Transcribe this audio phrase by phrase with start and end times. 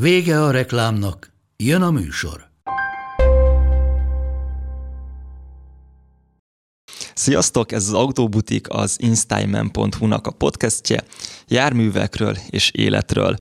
[0.00, 2.48] Vége a reklámnak, jön a műsor.
[7.14, 11.04] Sziasztok, ez az Autóbutik, az installment.hu-nak a podcastje
[11.46, 13.36] járművekről és életről.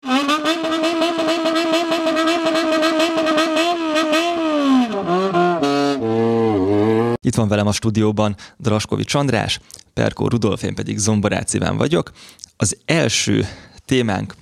[7.22, 9.60] Itt van velem a stúdióban Draskovics András,
[9.94, 12.12] Perkó Rudolf, én pedig Zomborácz Iván vagyok.
[12.58, 13.48] Az első
[13.86, 14.36] témánk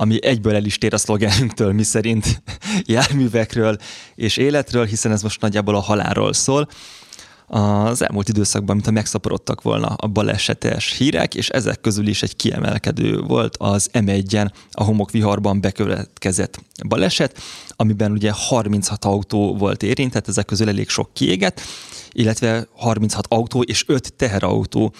[0.00, 2.42] ami egyből el is tér a szlogenünktől, mi szerint
[2.86, 3.76] járművekről
[4.14, 6.68] és életről, hiszen ez most nagyjából a halálról szól.
[7.46, 13.20] Az elmúlt időszakban, mintha megszaporodtak volna a balesetes hírek, és ezek közül is egy kiemelkedő
[13.20, 20.68] volt az M1-en a homokviharban bekövetkezett baleset, amiben ugye 36 autó volt érintett, ezek közül
[20.68, 21.60] elég sok kiégett,
[22.12, 24.92] illetve 36 autó és 5 teherautó,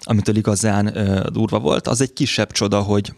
[0.00, 0.92] amitől igazán
[1.32, 1.86] durva volt.
[1.86, 3.12] Az egy kisebb csoda, hogy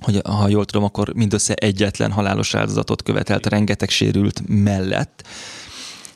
[0.00, 5.26] hogy ha jól tudom, akkor mindössze egyetlen halálos áldozatot követelt rengeteg sérült mellett.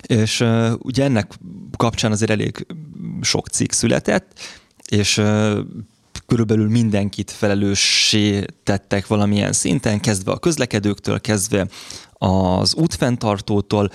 [0.03, 1.33] És uh, ugye ennek
[1.77, 2.67] kapcsán azért elég
[3.20, 4.39] sok cikk született,
[4.89, 5.59] és uh,
[6.27, 11.67] körülbelül mindenkit felelőssé tettek valamilyen szinten, kezdve a közlekedőktől, kezdve
[12.12, 13.91] az útfenntartótól,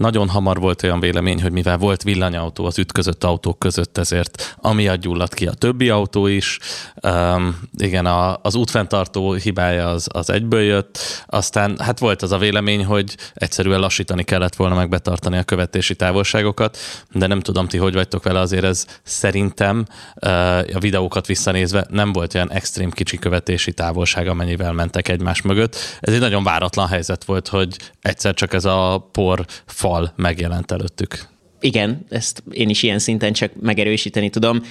[0.00, 5.00] nagyon hamar volt olyan vélemény, hogy mivel volt villanyautó az ütközött autók között, ezért amiatt
[5.00, 6.58] gyulladt ki a többi autó is.
[7.02, 10.98] Um, igen, a, az útfenntartó hibája az, az egyből jött.
[11.26, 15.94] Aztán hát volt az a vélemény, hogy egyszerűen lassítani kellett volna meg betartani a követési
[15.94, 16.76] távolságokat,
[17.12, 19.84] de nem tudom ti, hogy vagytok vele, azért ez szerintem
[20.22, 20.30] uh,
[20.74, 25.76] a videókat visszanézve nem volt olyan extrém kicsi követési távolság, amennyivel mentek egymás mögött.
[26.00, 30.70] Ez egy nagyon váratlan helyzet volt, hogy egyszer csak ez a por fa fal megjelent
[30.70, 31.28] előttük.
[31.60, 34.62] Igen, ezt én is ilyen szinten csak megerősíteni tudom.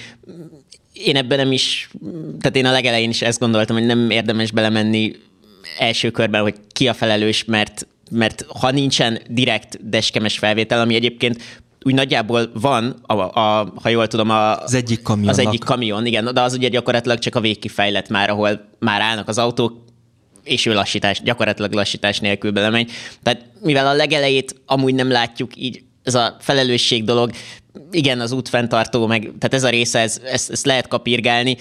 [0.93, 1.89] Én ebben nem is,
[2.39, 5.15] tehát én a legelején is ezt gondoltam, hogy nem érdemes belemenni
[5.77, 11.41] első körben, hogy ki a felelős, mert, mert ha nincsen direkt deskemes felvétel, ami egyébként
[11.83, 15.29] úgy nagyjából van, a, a, ha jól tudom, a, az egyik kamion.
[15.29, 19.27] Az egyik kamion, igen, de az ugye gyakorlatilag csak a végkifejlet már, ahol már állnak
[19.27, 19.87] az autók,
[20.49, 22.91] és ő lassítás, gyakorlatilag lassítás nélkül belemegy.
[23.23, 27.31] Tehát mivel a legelejét amúgy nem látjuk így, ez a felelősség dolog,
[27.91, 31.57] igen, az útfenntartó, meg, tehát ez a része, ez, ezt, ezt lehet kapirgálni,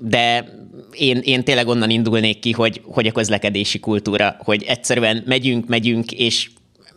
[0.00, 0.48] de
[0.92, 6.12] én, én tényleg onnan indulnék ki, hogy, hogy a közlekedési kultúra, hogy egyszerűen megyünk, megyünk,
[6.12, 6.50] és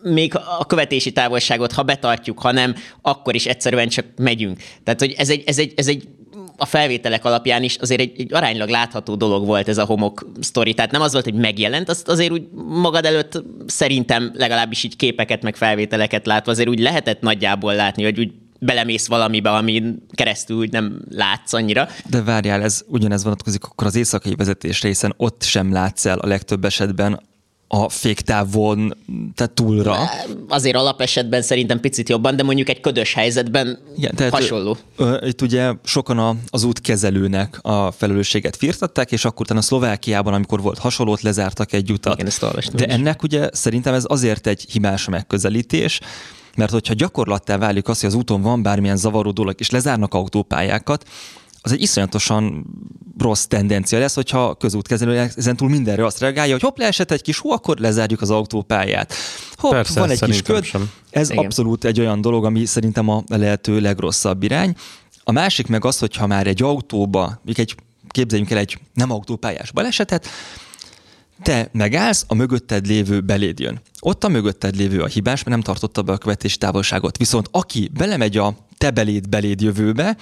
[0.03, 4.59] még a követési távolságot, ha betartjuk, ha nem, akkor is egyszerűen csak megyünk.
[4.84, 6.08] Tehát, hogy ez egy, ez egy, ez egy
[6.61, 10.73] a felvételek alapján is azért egy, egy aránylag látható dolog volt ez a homok sztori.
[10.73, 15.41] Tehát nem az volt, hogy megjelent, azt azért úgy magad előtt szerintem legalábbis így képeket
[15.41, 20.71] meg felvételeket látva azért úgy lehetett nagyjából látni, hogy úgy belemész valamibe, amin keresztül úgy
[20.71, 21.88] nem látsz annyira.
[22.09, 26.27] De várjál, ez ugyanez vonatkozik akkor az éjszakai vezetés részen, ott sem látsz el a
[26.27, 27.21] legtöbb esetben
[27.73, 28.97] a féktávon,
[29.35, 29.97] tehát túlra.
[30.47, 34.77] Azért alapesetben szerintem picit jobban, de mondjuk egy ködös helyzetben Igen, tehát hasonló.
[35.21, 40.77] Itt ugye sokan a, az útkezelőnek a felelősséget firtatták, és akkor utána Szlovákiában, amikor volt
[40.77, 42.13] hasonlót, lezártak egy utat.
[42.13, 42.93] Igen, ezt de is.
[42.93, 45.99] ennek ugye szerintem ez azért egy hibás megközelítés,
[46.55, 51.05] mert hogyha gyakorlattá válik az, hogy az úton van bármilyen zavaró dolog, és lezárnak autópályákat,
[51.61, 52.66] az egy iszonyatosan
[53.17, 57.22] rossz tendencia lesz, hogyha a közútkezelő ezen túl mindenre azt reagálja, hogy hopp, leesett egy
[57.22, 59.13] kis hó, akkor lezárjuk az autópályát.
[59.55, 60.63] Hopp, Persze, van egy kis köd.
[60.63, 60.91] Sem.
[61.09, 61.45] Ez Igen.
[61.45, 64.75] abszolút egy olyan dolog, ami szerintem a lehető legrosszabb irány.
[65.23, 67.75] A másik meg az, hogyha már egy autóba, egy,
[68.09, 70.27] képzeljünk el egy nem autópályás balesetet,
[71.41, 73.81] te megállsz, a mögötted lévő beléd jön.
[74.00, 77.18] Ott a mögötted lévő a hibás, mert nem tartotta be a követési távolságot.
[77.18, 80.18] Viszont aki belemegy a te beléd beléd jövőbe,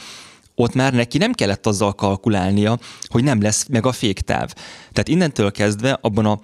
[0.59, 4.53] ott már neki nem kellett azzal kalkulálnia, hogy nem lesz meg a féktáv.
[4.91, 6.39] Tehát innentől kezdve abban a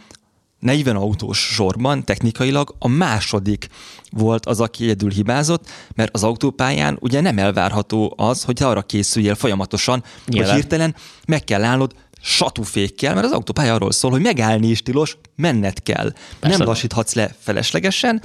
[0.59, 3.67] 40 autós sorban technikailag a második
[4.11, 9.35] volt az, aki egyedül hibázott, mert az autópályán ugye nem elvárható az, hogy arra készüljél
[9.35, 10.49] folyamatosan, Nyilván.
[10.49, 10.95] hogy hirtelen
[11.25, 16.13] meg kell állnod satúfékkel, mert az autópálya arról szól, hogy megállni is tilos, menned kell.
[16.39, 16.57] Persze.
[16.57, 18.21] Nem lassíthatsz le feleslegesen,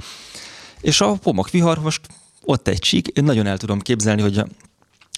[0.81, 2.01] és a pomok vihar most
[2.43, 4.43] ott egy csík, én nagyon el tudom képzelni, hogy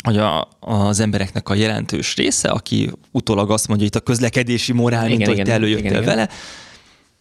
[0.03, 4.73] hogy a, az embereknek a jelentős része, aki utólag azt mondja, hogy itt a közlekedési
[4.73, 6.29] morál, igen, mint igen, hogy te előjöttél igen, vele,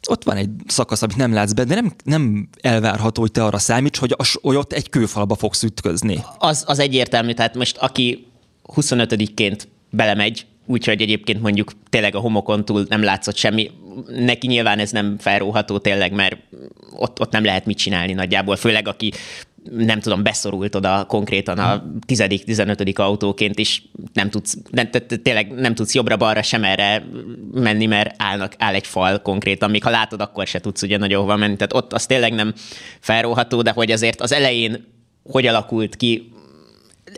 [0.08, 3.58] ott van egy szakasz, amit nem látsz be, de nem, nem elvárható, hogy te arra
[3.58, 6.24] számíts, hogy, a, hogy ott egy kőfalba fogsz ütközni.
[6.38, 8.26] Az, az egyértelmű, tehát most aki
[8.74, 13.70] 25-ként belemegy, úgyhogy egyébként mondjuk tényleg a homokon túl nem látszott semmi.
[14.06, 16.36] Neki nyilván ez nem felróható tényleg, mert
[16.96, 19.12] ott, ott nem lehet mit csinálni nagyjából, főleg aki
[19.70, 22.98] nem tudom, beszorult oda konkrétan a 10.-15.
[22.98, 23.82] autóként is
[24.12, 24.90] nem tudsz, nem,
[25.22, 27.04] tényleg nem tudsz jobbra-balra sem erre
[27.52, 31.20] menni, mert állnak, áll egy fal konkrétan, még ha látod, akkor se tudsz ugye nagyon
[31.20, 31.56] hova menni.
[31.56, 32.54] Tehát ott az tényleg nem
[33.00, 34.90] felróható, de hogy azért az elején
[35.22, 36.32] hogy alakult ki,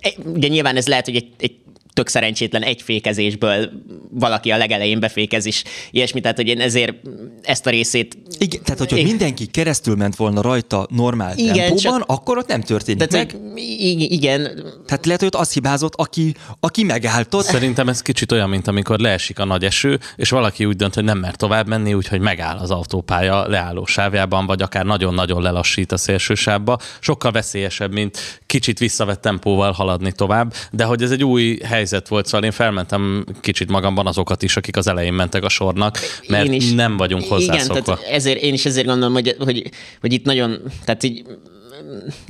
[0.00, 1.56] e, ugye nyilván ez lehet, hogy egy, egy
[1.94, 3.70] tök szerencsétlen egy fékezésből
[4.10, 6.94] valaki a legelején befékez is, ilyesmi, tehát hogy én ezért
[7.42, 8.18] ezt a részét...
[8.38, 9.08] Igen, tehát hogyha igen.
[9.08, 13.58] mindenki keresztül ment volna rajta normál igen, tempóban, csak, akkor ott nem történik tehát, meg.
[13.98, 14.42] Igen.
[14.86, 17.44] Tehát lehet, hogy ott az hibázott, aki, aki megállt ott.
[17.44, 21.04] Szerintem ez kicsit olyan, mint amikor leesik a nagy eső, és valaki úgy dönt, hogy
[21.04, 25.96] nem mer tovább menni, úgyhogy megáll az autópálya leálló sávjában, vagy akár nagyon-nagyon lelassít a
[25.96, 26.78] szélsősávba.
[27.00, 32.08] Sokkal veszélyesebb, mint kicsit visszavett tempóval haladni tovább, de hogy ez egy új hely helyzet
[32.08, 35.98] volt, szóval én felmentem kicsit magamban azokat is, akik az elején mentek a sornak,
[36.28, 37.78] mert is, nem vagyunk hozzászokva.
[37.78, 39.70] Igen, tehát ezért, én is ezért gondolom, hogy, hogy,
[40.00, 41.24] hogy itt nagyon, tehát így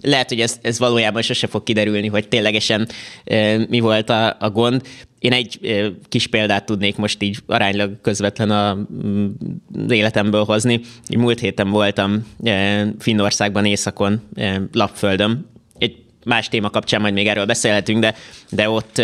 [0.02, 2.88] lehet, hogy ez, ez valójában sose fog kiderülni, hogy ténylegesen
[3.24, 4.82] e, mi volt a, a gond.
[5.18, 9.26] Én egy e, kis példát tudnék most így aránylag közvetlen a, mm,
[9.84, 10.80] az életemből hozni.
[11.16, 15.46] Múlt héten voltam e, Finnországban, északon, e, Lapföldön,
[16.24, 18.14] más téma kapcsán majd még erről beszélhetünk, de,
[18.50, 19.02] de ott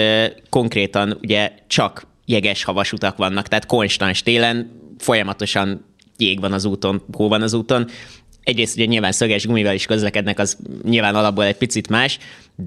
[0.49, 5.85] konkrétan ugye csak jeges havasutak vannak, tehát konstans télen folyamatosan
[6.17, 7.89] jég van az úton, hó van az úton.
[8.43, 12.19] Egyrészt ugye nyilván szöges gumival is közlekednek, az nyilván alapból egy picit más,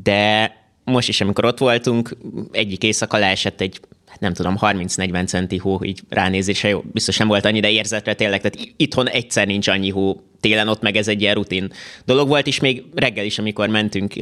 [0.03, 0.51] de
[0.83, 2.17] most is, amikor ott voltunk,
[2.51, 3.79] egyik éjszaka leesett egy
[4.19, 8.41] nem tudom, 30-40 centi hó így ránézése, jó, biztos nem volt annyi, de érzetre tényleg,
[8.41, 11.71] tehát itthon egyszer nincs annyi hó télen ott meg ez egy ilyen rutin
[12.05, 14.13] dolog volt, és még reggel is, amikor mentünk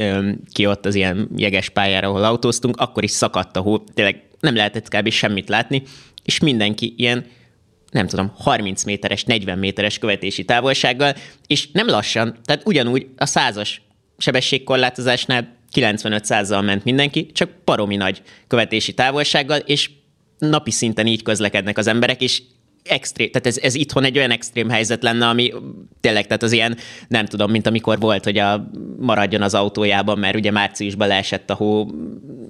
[0.53, 4.55] ki ott az ilyen jeges pályára, ahol autóztunk, akkor is szakadt a hó, tényleg nem
[4.55, 5.09] lehetett kb.
[5.09, 5.83] semmit látni,
[6.23, 7.25] és mindenki ilyen
[7.91, 11.15] nem tudom, 30 méteres, 40 méteres követési távolsággal,
[11.47, 13.81] és nem lassan, tehát ugyanúgy a százas
[14.17, 19.89] sebességkorlátozásnál 95 százal ment mindenki, csak paromi nagy követési távolsággal, és
[20.37, 22.41] napi szinten így közlekednek az emberek, és
[22.83, 25.53] extrém, tehát ez, ez itthon egy olyan extrém helyzet lenne, ami
[26.01, 26.77] tényleg, tehát az ilyen,
[27.07, 28.69] nem tudom, mint amikor volt, hogy a,
[28.99, 31.87] maradjon az autójában, mert ugye márciusban leesett a hó,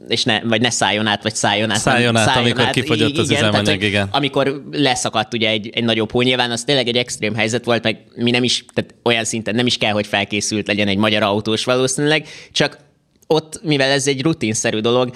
[0.08, 1.80] és ne, vagy ne szálljon át, vagy szálljon át.
[1.80, 4.08] Szálljon át, szálljon amikor át, kifogyott igen, az üzemanyag, tehát, igen.
[4.12, 7.98] Amikor leszakadt ugye egy, egy nagyobb hó, nyilván az tényleg egy extrém helyzet volt, meg
[8.16, 11.64] mi nem is, tehát olyan szinten nem is kell, hogy felkészült legyen egy magyar autós
[11.64, 12.78] valószínűleg, csak
[13.32, 15.12] ott, mivel ez egy rutinszerű dolog,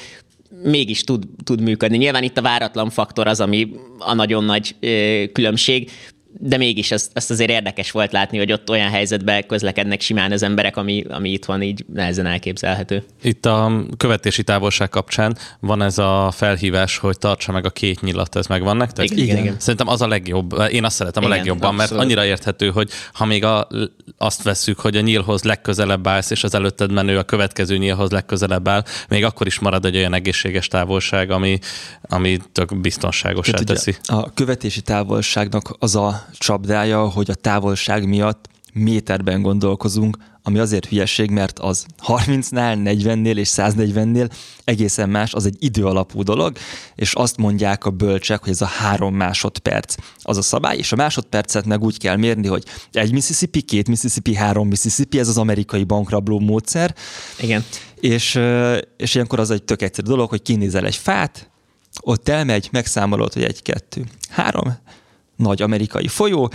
[0.63, 1.97] mégis tud, tud működni.
[1.97, 5.91] Nyilván itt a váratlan faktor az, ami a nagyon nagy ö, különbség,
[6.39, 10.43] de mégis ezt, ezt azért érdekes volt látni, hogy ott olyan helyzetben közlekednek simán az
[10.43, 13.03] emberek, ami, ami itt van így nehezen elképzelhető.
[13.21, 18.35] Itt a követési távolság kapcsán van ez a felhívás, hogy tartsa meg a két nyilat,
[18.35, 19.09] ez megvan nektek?
[19.09, 19.37] Igen, igen.
[19.37, 19.55] igen.
[19.59, 21.89] Szerintem az a legjobb, én azt szeretem igen, a legjobban, abszolút.
[21.89, 23.67] mert annyira érthető, hogy ha még a,
[24.17, 28.67] azt vesszük, hogy a nyílhoz legközelebb állsz, és az előtted menő a következő nyílhoz legközelebb
[28.67, 31.59] áll, még akkor is marad egy olyan egészséges távolság, ami,
[32.01, 33.95] ami tök biztonságosá teszi.
[34.03, 40.17] A követési távolságnak az a csapdája, hogy a távolság miatt méterben gondolkozunk,
[40.47, 44.29] ami azért hülyeség, mert az 30-nál, 40-nél és 140-nél
[44.63, 46.57] egészen más, az egy idő alapú dolog,
[46.95, 50.95] és azt mondják a bölcsek, hogy ez a három másodperc az a szabály, és a
[50.95, 55.83] másodpercet meg úgy kell mérni, hogy egy Mississippi, két Mississippi, három Mississippi, ez az amerikai
[55.83, 56.95] bankrabló módszer.
[57.39, 57.63] Igen.
[57.99, 58.39] És,
[58.97, 61.49] és ilyenkor az egy tök egyszerű dolog, hogy kinézel egy fát,
[62.01, 64.77] ott elmegy, megszámolod, hogy egy, kettő, három,
[65.35, 66.51] nagy amerikai folyó,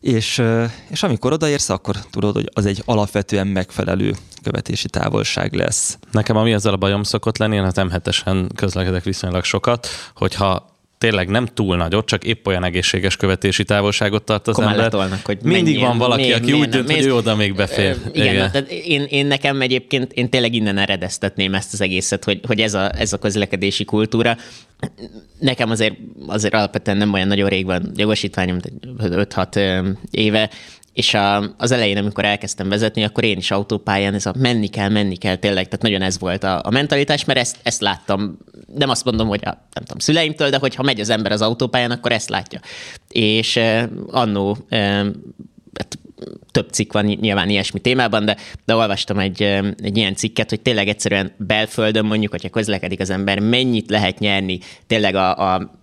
[0.00, 0.42] és,
[0.90, 5.98] és amikor odaérsz, akkor tudod, hogy az egy alapvetően megfelelő követési távolság lesz.
[6.10, 11.28] Nekem ami ezzel a bajom szokott lenni, én hát M7-esen közlekedek viszonylag sokat, hogyha tényleg
[11.28, 14.84] nem túl nagyot, csak épp olyan egészséges követési távolságot tart az Akkor ember.
[14.84, 17.96] Letolnak, hogy Mindig van valaki, még, aki úgy dönt, hogy ő oda még befér.
[18.12, 18.50] Igen, igen.
[18.50, 22.74] Tehát én, én nekem egyébként, én tényleg innen eredeztetném ezt az egészet, hogy, hogy ez,
[22.74, 24.36] a, ez a közlekedési kultúra.
[25.38, 25.94] Nekem azért,
[26.26, 28.58] azért alapvetően nem olyan nagyon rég van jogosítványom,
[28.98, 30.50] 5-6 éve,
[30.98, 34.88] és a, az elején, amikor elkezdtem vezetni, akkor én is autópályán, ez a menni kell,
[34.88, 38.38] menni kell tényleg, tehát nagyon ez volt a, a mentalitás, mert ezt, ezt láttam,
[38.74, 41.90] nem azt mondom, hogy a, nem tudom, szüleimtől, de hogyha megy az ember az autópályán,
[41.90, 42.60] akkor ezt látja.
[43.08, 45.04] És eh, annó eh,
[45.74, 45.98] hát
[46.50, 49.42] több cikk van nyilván ilyesmi témában, de, de olvastam egy,
[49.82, 54.58] egy ilyen cikket, hogy tényleg egyszerűen belföldön mondjuk, hogyha közlekedik az ember, mennyit lehet nyerni
[54.86, 55.76] tényleg a, a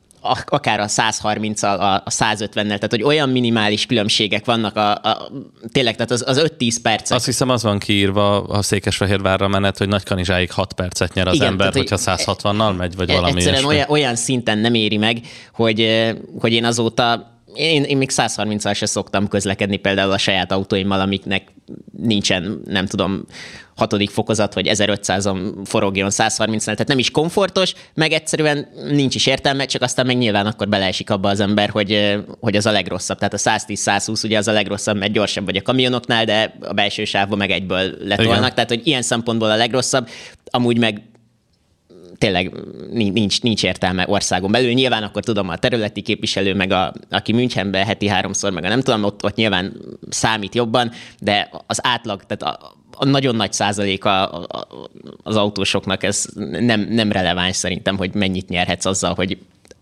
[0.46, 5.32] akár a 130-al, a, a 150-nel, tehát hogy olyan minimális különbségek vannak, a, a,
[5.72, 7.12] tényleg, tehát az, az 5-10 perc.
[7.12, 11.48] Azt hiszem az van kiírva a Székesfehérvárra menet, hogy Nagykanizsáig 6 percet nyer az Igen,
[11.48, 15.20] ember, tehát, hogyha 160-nal megy, vagy valami Egyszerűen olyan, olyan szinten nem éri meg,
[15.53, 21.00] hogy, hogy én azóta én, én még 130-al se szoktam közlekedni például a saját autóimmal,
[21.00, 21.54] amiknek
[21.98, 23.25] nincsen, nem tudom,
[23.75, 29.65] hatodik fokozat, hogy 1500-on forogjon 130 tehát nem is komfortos, meg egyszerűen nincs is értelme,
[29.65, 33.17] csak aztán meg nyilván akkor beleesik abba az ember, hogy, hogy az a legrosszabb.
[33.17, 37.05] Tehát a 110-120 ugye az a legrosszabb, mert gyorsabb vagy a kamionoknál, de a belső
[37.05, 38.38] sávban meg egyből letolnak.
[38.38, 38.53] Igen.
[38.53, 40.10] Tehát, hogy ilyen szempontból a legrosszabb,
[40.45, 41.01] amúgy meg
[42.17, 42.51] tényleg
[42.91, 44.72] nincs, nincs értelme országon belül.
[44.72, 48.81] Nyilván akkor tudom, a területi képviselő, meg a, aki Münchenben heti háromszor, meg a nem
[48.81, 49.74] tudom, ott, ott nyilván
[50.10, 54.27] számít jobban, de az átlag, tehát a, a nagyon nagy százaléka
[55.24, 56.25] az autósoknak ez
[56.60, 59.38] nem, nem releváns szerintem, hogy mennyit nyerhetsz azzal, hogy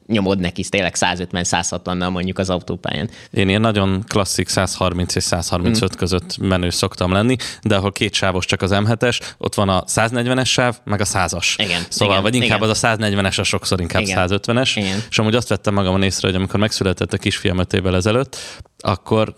[0.08, 3.10] nyomod neki tényleg 150-160-nal mondjuk az autópályán.
[3.32, 5.98] Én ilyen nagyon klasszik 130 és 135 mm.
[5.98, 10.46] között menő szoktam lenni, de ahol két sávos csak az M7-es, ott van a 140-es
[10.46, 11.54] sáv, meg a 100-as.
[11.58, 11.82] Igen.
[11.90, 12.70] Szóval, igen, vagy inkább igen.
[12.70, 14.28] az a 140-es, a sokszor inkább igen.
[14.30, 14.72] 150-es.
[14.76, 15.00] Igen.
[15.10, 18.38] És amúgy azt vettem magamon észre, hogy amikor megszületett a kisfiam öt évvel ezelőtt,
[18.78, 19.36] akkor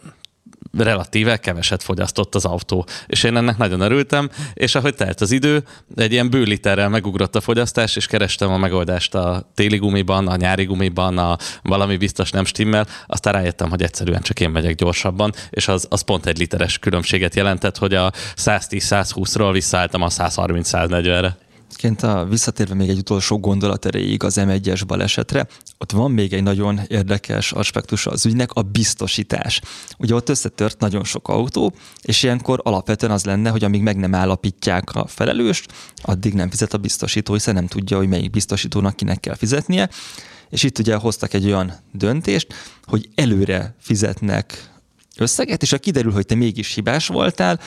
[0.77, 2.85] relatíve keveset fogyasztott az autó.
[3.07, 5.63] És én ennek nagyon örültem, és ahogy telt az idő,
[5.95, 10.35] egy ilyen bő literrel megugrott a fogyasztás, és kerestem a megoldást a téli gumiban, a
[10.35, 15.33] nyári gumiban, a valami biztos nem stimmel, aztán rájöttem, hogy egyszerűen csak én megyek gyorsabban,
[15.49, 21.37] és az, az pont egy literes különbséget jelentett, hogy a 110-120-ról visszaálltam a 130-140-re.
[21.75, 26.43] Ként a visszatérve még egy utolsó gondolat erejéig az M1-es balesetre, ott van még egy
[26.43, 29.61] nagyon érdekes aspektus az ügynek, a biztosítás.
[29.97, 34.15] Ugye ott összetört nagyon sok autó, és ilyenkor alapvetően az lenne, hogy amíg meg nem
[34.15, 39.19] állapítják a felelőst, addig nem fizet a biztosító, hiszen nem tudja, hogy melyik biztosítónak kinek
[39.19, 39.89] kell fizetnie.
[40.49, 42.53] És itt ugye hoztak egy olyan döntést,
[42.83, 44.71] hogy előre fizetnek
[45.17, 47.59] összeget, és ha kiderül, hogy te mégis hibás voltál,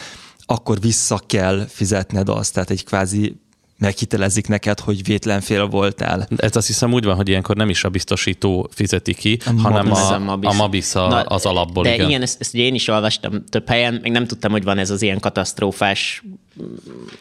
[0.50, 3.40] akkor vissza kell fizetned azt, tehát egy kvázi
[3.78, 6.28] meghitelezik neked, hogy vétlenfél voltál.
[6.36, 9.86] Ez azt hiszem úgy van, hogy ilyenkor nem is a biztosító fizeti ki, a hanem
[9.86, 10.02] Mabis.
[10.02, 11.82] a, a Mabis, a Mabis a, Na, az alapból.
[11.82, 14.78] De igen, igen ezt, ezt én is olvastam több helyen, még nem tudtam, hogy van
[14.78, 16.22] ez az ilyen katasztrófás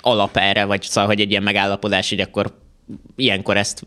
[0.01, 2.57] alap erre, vagy szóval, hogy egy ilyen megállapodás, hogy akkor
[3.15, 3.83] ilyenkor ezt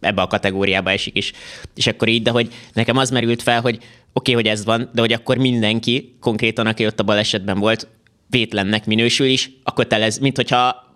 [0.00, 1.32] ebbe a kategóriába esik is.
[1.74, 4.90] És akkor így, de hogy nekem az merült fel, hogy oké, okay, hogy ez van,
[4.94, 7.88] de hogy akkor mindenki, konkrétan aki ott a balesetben volt,
[8.30, 10.87] vétlennek minősül is, akkor telez, mint hogyha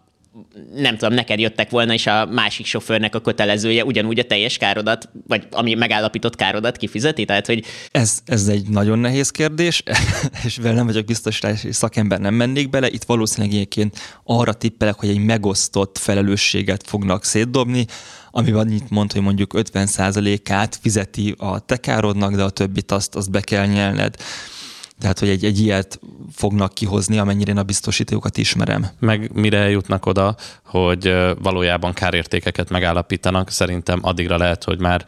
[0.74, 5.08] nem tudom, neked jöttek volna, és a másik sofőrnek a kötelezője ugyanúgy a teljes károdat,
[5.26, 7.24] vagy ami megállapított károdat kifizeti?
[7.24, 7.64] Tehát, hogy...
[7.90, 9.82] ez, ez egy nagyon nehéz kérdés,
[10.46, 12.90] és vel nem vagyok biztos, hogy szakember nem mennék bele.
[12.90, 17.86] Itt valószínűleg egyébként arra tippelek, hogy egy megosztott felelősséget fognak szétdobni,
[18.30, 23.30] amiben annyit mond, hogy mondjuk 50%-át fizeti a te károdnak, de a többit azt, azt
[23.30, 24.16] be kell nyelned.
[25.02, 26.00] Tehát, hogy egy, egy ilyet
[26.32, 28.86] fognak kihozni, amennyire én a biztosítókat ismerem.
[28.98, 35.04] Meg mire eljutnak oda, hogy valójában kárértékeket megállapítanak, szerintem addigra lehet, hogy már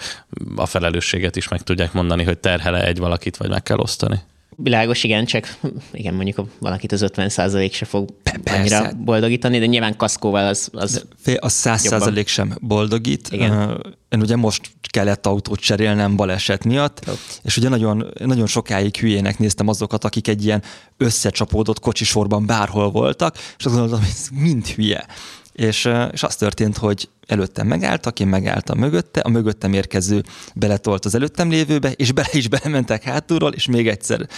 [0.57, 4.21] a felelősséget is meg tudják mondani, hogy terhele egy valakit, vagy meg kell osztani.
[4.57, 5.59] Világos, igen, csak
[5.93, 8.59] igen, mondjuk valakit az 50% se fog Persze.
[8.59, 11.07] annyira boldogítani, de nyilván kaszkóval az, az
[11.39, 13.29] A 100% sem boldogít.
[13.31, 13.81] Igen.
[14.09, 17.13] Én ugye most kellett autót cserélnem baleset miatt, Jó.
[17.43, 20.63] és ugye nagyon, nagyon sokáig hülyének néztem azokat, akik egy ilyen
[20.97, 25.07] összecsapódott kocsisorban bárhol voltak, és azt gondoltam, hogy ez mind hülye.
[25.55, 30.23] És, és az történt, hogy előttem megálltak, én megálltam mögötte, a mögöttem érkező
[30.55, 34.29] beletolt az előttem lévőbe, és bele is belementek hátulról, és még egyszer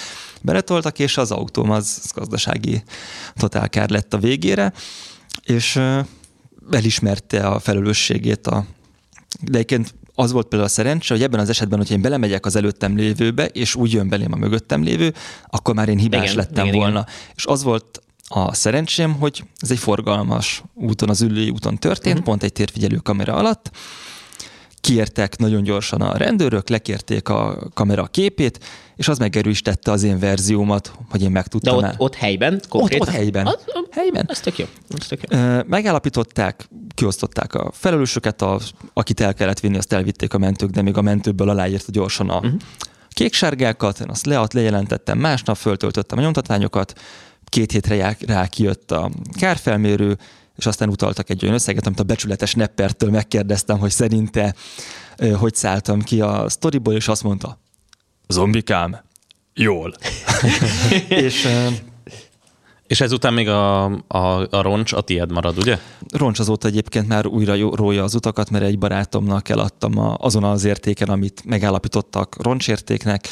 [0.43, 2.83] beletoltak, és az autóm az, az gazdasági
[3.35, 4.73] totálkár lett a végére,
[5.45, 5.81] és
[6.71, 8.67] elismerte a felelősségét a
[9.41, 12.57] de egyébként az volt például a szerencse, hogy ebben az esetben, hogyha én belemegyek az
[12.57, 15.15] előttem lévőbe, és úgy jön belém a mögöttem lévő,
[15.47, 17.01] akkor már én hibás igen, lettem igen, volna.
[17.01, 17.15] Igen.
[17.35, 22.29] És az volt a szerencsém, hogy ez egy forgalmas úton, az ülői úton történt, uh-huh.
[22.29, 23.71] pont egy térfigyelő kamera alatt.
[24.81, 28.65] Kiértek nagyon gyorsan a rendőrök, lekérték a kamera képét,
[28.97, 32.63] és az megerősítette az én verziómat, hogy én meg tudtam De ott, ott helyben?
[32.69, 33.09] Konkrétan?
[33.09, 33.47] Ott, ott helyben.
[33.47, 34.25] Az, helyben.
[34.29, 34.65] Ez tök jó.
[34.99, 35.39] Ez tök jó.
[35.67, 38.61] Megállapították, kiosztották a felelősöket, a,
[38.93, 42.37] akit el kellett vinni, azt elvitték a mentők, de még a mentőből aláírta gyorsan a
[42.37, 42.53] uh-huh.
[43.09, 46.93] kéksárgákat, én azt lead, lejelentettem, másnap föltöltöttem a nyomtatványokat,
[47.49, 50.19] két hétre rá kijött a kárfelmérő,
[50.57, 54.55] és aztán utaltak egy olyan összeget, amit a becsületes neppertől megkérdeztem, hogy szerinte
[55.39, 57.59] hogy szálltam ki a sztoriból, és azt mondta,
[58.29, 59.01] zombikám,
[59.55, 59.95] jól.
[61.09, 61.49] és
[62.87, 65.79] És ezután még a, a, a roncs a tied marad, ugye?
[66.13, 70.65] Roncs azóta egyébként már újra rója az utakat, mert egy barátomnak eladtam a, azon az
[70.65, 73.29] értéken, amit megállapítottak roncsértéknek,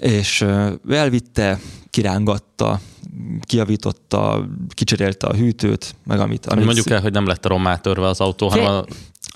[0.00, 0.44] és
[0.88, 1.60] elvitte,
[1.94, 2.80] kirángatta,
[3.40, 6.46] kiavította, kicserélte a hűtőt, meg amit...
[6.46, 8.84] amit Mondjuk el, hogy nem lett a rommá törve az autó, hanem a...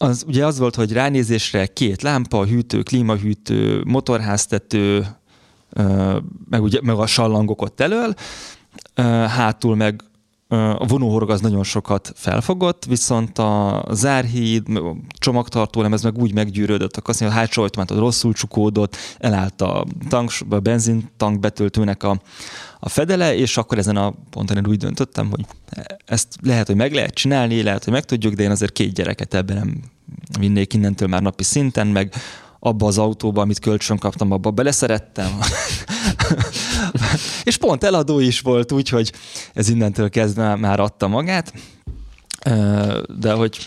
[0.00, 5.06] Az, ugye az volt, hogy ránézésre két lámpa, hűtő, klímahűtő, motorháztető,
[6.50, 8.14] meg, ugye, meg a sallangok ott elől,
[9.28, 10.02] hátul meg
[10.48, 16.34] a vonóhorog az nagyon sokat felfogott, viszont a zárhíd, a csomagtartó nem, ez meg úgy
[16.34, 22.20] meggyűrődött, azt mondja, a hátsó ajtómát rosszul csukódott, elállt a, tank, a benzintank betöltőnek a,
[22.80, 25.44] a fedele, és akkor ezen a ponton én úgy döntöttem, hogy
[26.04, 29.34] ezt lehet, hogy meg lehet csinálni, lehet, hogy meg tudjuk, de én azért két gyereket
[29.34, 29.82] ebben nem
[30.38, 32.14] vinnék innentől már napi szinten, meg
[32.60, 35.38] abba az autóba, amit kölcsön kaptam, abba beleszerettem.
[37.44, 39.12] és pont eladó is volt, úgyhogy
[39.54, 41.52] ez innentől kezdve már adta magát.
[43.18, 43.58] De hogy,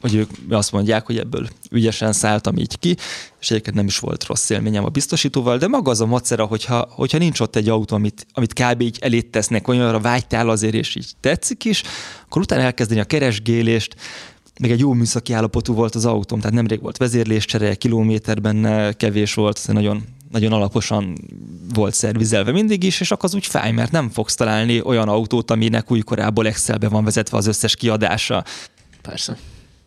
[0.00, 2.96] hogy ők azt mondják, hogy ebből ügyesen szálltam így ki,
[3.40, 6.88] és egyébként nem is volt rossz élményem a biztosítóval, de maga az a macera, hogyha,
[6.90, 8.80] hogyha nincs ott egy autó, amit, amit kb.
[8.80, 11.82] így elét tesznek, olyanra vágytál azért, és így tetszik is,
[12.24, 13.96] akkor utána elkezdeni a keresgélést,
[14.60, 19.34] még egy jó műszaki állapotú volt az autóm, tehát nemrég volt vezérléscsere, kilométer benne kevés
[19.34, 21.18] volt, szóval nagyon, nagyon alaposan
[21.74, 25.50] volt szervizelve mindig is, és akkor az úgy fáj, mert nem fogsz találni olyan autót,
[25.50, 28.44] aminek újkorából Excelbe van vezetve az összes kiadása.
[29.02, 29.36] Persze.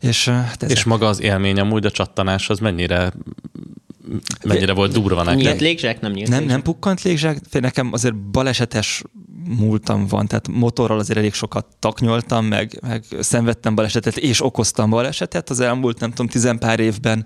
[0.01, 3.13] És, hát és maga az élmény amúgy a csattanás az mennyire
[4.43, 5.41] mennyire volt durva neked?
[5.41, 6.01] Nyílt légzsák?
[6.01, 7.59] Nem nyílt Nem, nem pukkant légzsák.
[7.59, 9.03] Nekem azért balesetes
[9.47, 15.49] múltam van, tehát motorral azért elég sokat taknyoltam, meg, meg szenvedtem balesetet, és okoztam balesetet
[15.49, 17.25] az elmúlt, nem tudom, tizenpár évben.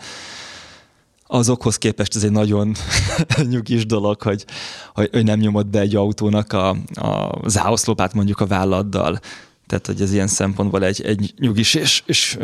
[1.28, 2.76] Azokhoz képest ez egy nagyon
[3.50, 4.46] nyugis dolog, hogy,
[4.94, 9.20] hogy, nem nyomott be egy autónak a, a záoszlopát mondjuk a válladdal.
[9.68, 12.38] Tehát, hogy ez ilyen szempontból egy, egy nyugis, és, és,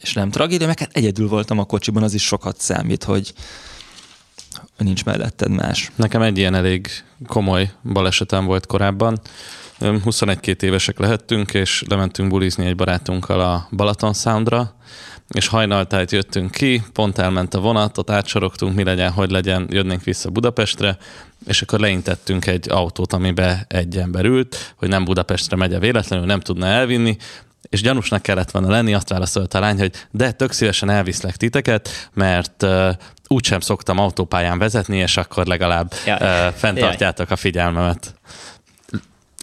[0.00, 3.32] és nem tragédia, meg hát egyedül voltam a kocsiban, az is sokat számít, hogy,
[4.84, 5.90] nincs melletted más.
[5.94, 6.88] Nekem egy ilyen elég
[7.26, 9.20] komoly balesetem volt korábban.
[9.80, 14.74] 21-2 évesek lehettünk, és lementünk bulizni egy barátunkkal a Balaton Soundra,
[15.28, 20.04] és hajnaltájt jöttünk ki, pont elment a vonat, ott átsorogtunk, mi legyen, hogy legyen, jönnénk
[20.04, 20.96] vissza Budapestre,
[21.46, 26.26] és akkor leintettünk egy autót, amibe egy ember ült, hogy nem Budapestre megy -e véletlenül,
[26.26, 27.16] nem tudna elvinni,
[27.68, 31.88] és gyanúsnak kellett volna lenni, azt válaszolta a lány, hogy de tök szívesen elviszlek titeket,
[32.12, 32.88] mert uh,
[33.26, 36.16] úgysem szoktam autópályán vezetni, és akkor legalább ja.
[36.16, 38.17] uh, fenntartjátok a figyelmemet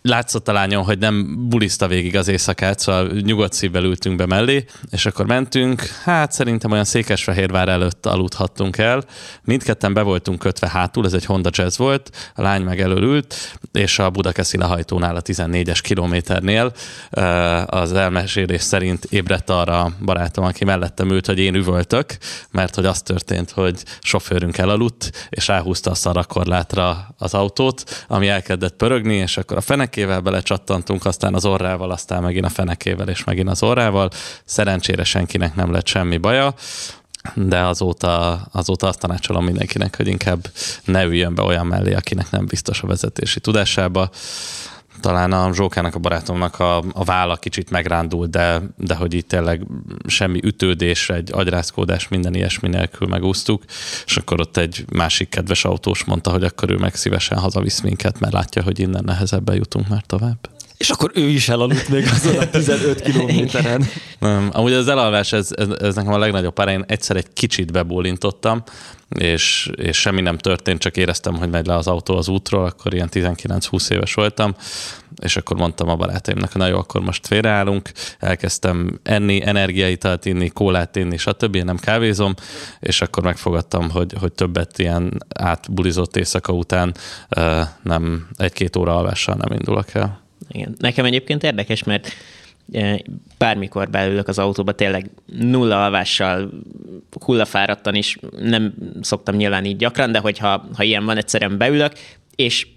[0.08, 4.66] látszott a lányon, hogy nem buliszta végig az éjszakát, szóval nyugodt szívvel ültünk be mellé,
[4.92, 9.04] és akkor mentünk, hát szerintem olyan Székesfehérvár előtt aludhattunk el.
[9.44, 14.00] Mindketten be voltunk kötve hátul, ez egy Honda Jazz volt, a lány meg elölült, és
[14.00, 16.74] a Budakeszi lehajtónál a 14-es kilométernél
[17.66, 22.18] az elmesélés szerint ébredt arra a barátom, aki mellettem ült, hogy én üvöltök,
[22.52, 28.76] mert hogy az történt, hogy sofőrünk elaludt, és ráhúzta a szarakorlátra az autót, ami elkezdett
[28.76, 33.24] pörögni, és akkor a fenek fenekével belecsattantunk, aztán az orrával, aztán megint a fenekével, és
[33.24, 34.10] megint az orrával.
[34.46, 36.54] Szerencsére senkinek nem lett semmi baja,
[37.34, 40.48] de azóta, azóta azt tanácsolom mindenkinek, hogy inkább
[40.86, 44.10] ne üljön be olyan mellé, akinek nem biztos a vezetési tudásába
[45.06, 49.62] talán a Zsókának, a barátomnak a, a válla kicsit megrándult, de, de hogy itt tényleg
[50.08, 53.64] semmi ütődés, egy agyrázkódás, minden ilyesmi nélkül megúsztuk,
[54.06, 58.20] és akkor ott egy másik kedves autós mondta, hogy akkor ő meg szívesen hazavisz minket,
[58.20, 60.55] mert látja, hogy innen nehezebben jutunk már tovább.
[60.78, 63.86] És akkor ő is elaludt még azon a 15 kilométeren.
[64.20, 66.72] Nem, amúgy az elalvás, ez, ez, ez nekem a legnagyobb pára.
[66.72, 68.64] Én egyszer egy kicsit bebólintottam,
[69.10, 72.94] és, és semmi nem történt, csak éreztem, hogy megy le az autó az útról, akkor
[72.94, 74.56] ilyen 19-20 éves voltam,
[75.22, 80.50] és akkor mondtam a barátaimnak, hogy na jó, akkor most félreállunk, elkezdtem enni, energiaitalt inni,
[80.50, 81.56] kólát inni, stb.
[81.56, 82.34] Én nem kávézom,
[82.80, 86.96] és akkor megfogadtam, hogy, hogy többet ilyen átbulizott éjszaka után
[87.82, 90.25] nem egy-két óra alvással nem indulok el.
[90.50, 90.76] Igen.
[90.80, 92.08] Nekem egyébként érdekes, mert
[92.74, 93.02] e,
[93.38, 96.52] bármikor beülök az autóba, tényleg nulla alvással,
[97.26, 101.94] hullafáradtan is, nem szoktam nyilván így gyakran, de hogyha ha ilyen van, egyszerűen beülök,
[102.36, 102.68] és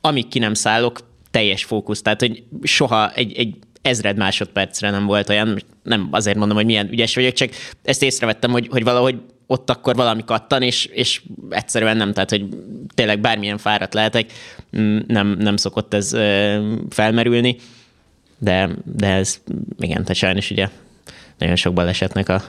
[0.00, 5.28] amíg ki nem szállok, teljes fókusz, tehát hogy soha egy, egy ezred másodpercre nem volt
[5.28, 7.50] olyan, nem azért mondom, hogy milyen ügyes vagyok, csak
[7.82, 12.48] ezt észrevettem, hogy, hogy valahogy ott akkor valami kattan, és, és egyszerűen nem, tehát hogy
[12.94, 14.32] tényleg bármilyen fáradt lehetek,
[14.78, 16.10] mm, nem, nem szokott ez
[16.88, 17.56] felmerülni,
[18.38, 19.40] de, de ez
[19.78, 20.68] igen, tehát sajnos ugye
[21.38, 22.42] nagyon sok balesetnek a,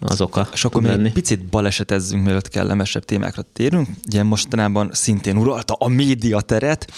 [0.00, 0.48] az oka.
[0.52, 3.88] És akkor még picit balesetezzünk, mielőtt kellemesebb témákra térünk.
[4.06, 6.92] Ugye mostanában szintén uralta a média teret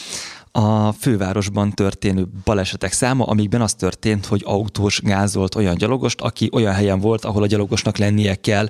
[0.57, 6.75] a fővárosban történő balesetek száma, amikben az történt, hogy autós gázolt olyan gyalogost, aki olyan
[6.75, 8.69] helyen volt, ahol a gyalogosnak lennie kell.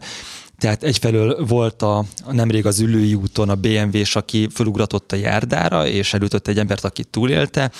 [0.58, 6.14] Tehát egyfelől volt a, nemrég az ülői úton a BMW-s, aki fölugratott a járdára, és
[6.14, 7.70] elütött egy embert, aki túlélte.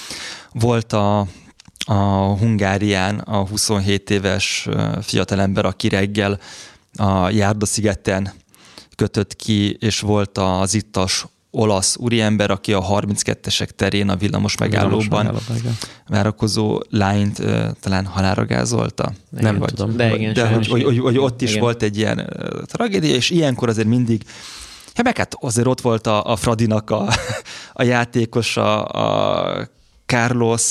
[0.52, 1.18] Volt a,
[1.86, 1.94] a
[2.38, 4.68] Hungárián a 27 éves
[5.02, 6.38] fiatalember, aki reggel
[6.96, 8.32] a Járda-szigeten
[8.96, 15.40] kötött ki, és volt az ittas olasz úriember, aki a 32-esek terén a villamos megállóban
[16.08, 17.42] várakozó lányt
[17.80, 19.12] talán halára gázolta.
[19.32, 19.96] Igen, nem vagy, tudom.
[19.96, 21.62] De, igen, de hogy, hogy, hogy, hogy, ott is igen.
[21.62, 22.32] volt egy ilyen
[22.64, 24.22] tragédia, és ilyenkor azért mindig
[24.94, 27.08] Ja, meg hát azért ott volt a, a Fradinak a,
[27.72, 29.68] a játékosa, a
[30.06, 30.64] Carlos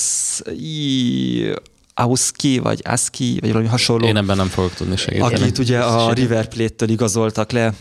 [0.58, 1.52] I,
[1.94, 4.06] Auski, vagy Aski, vagy valami hasonló.
[4.06, 5.34] Én ebben nem fogok tudni segíteni.
[5.34, 7.74] Akit ugye a River Plate-től igazoltak le,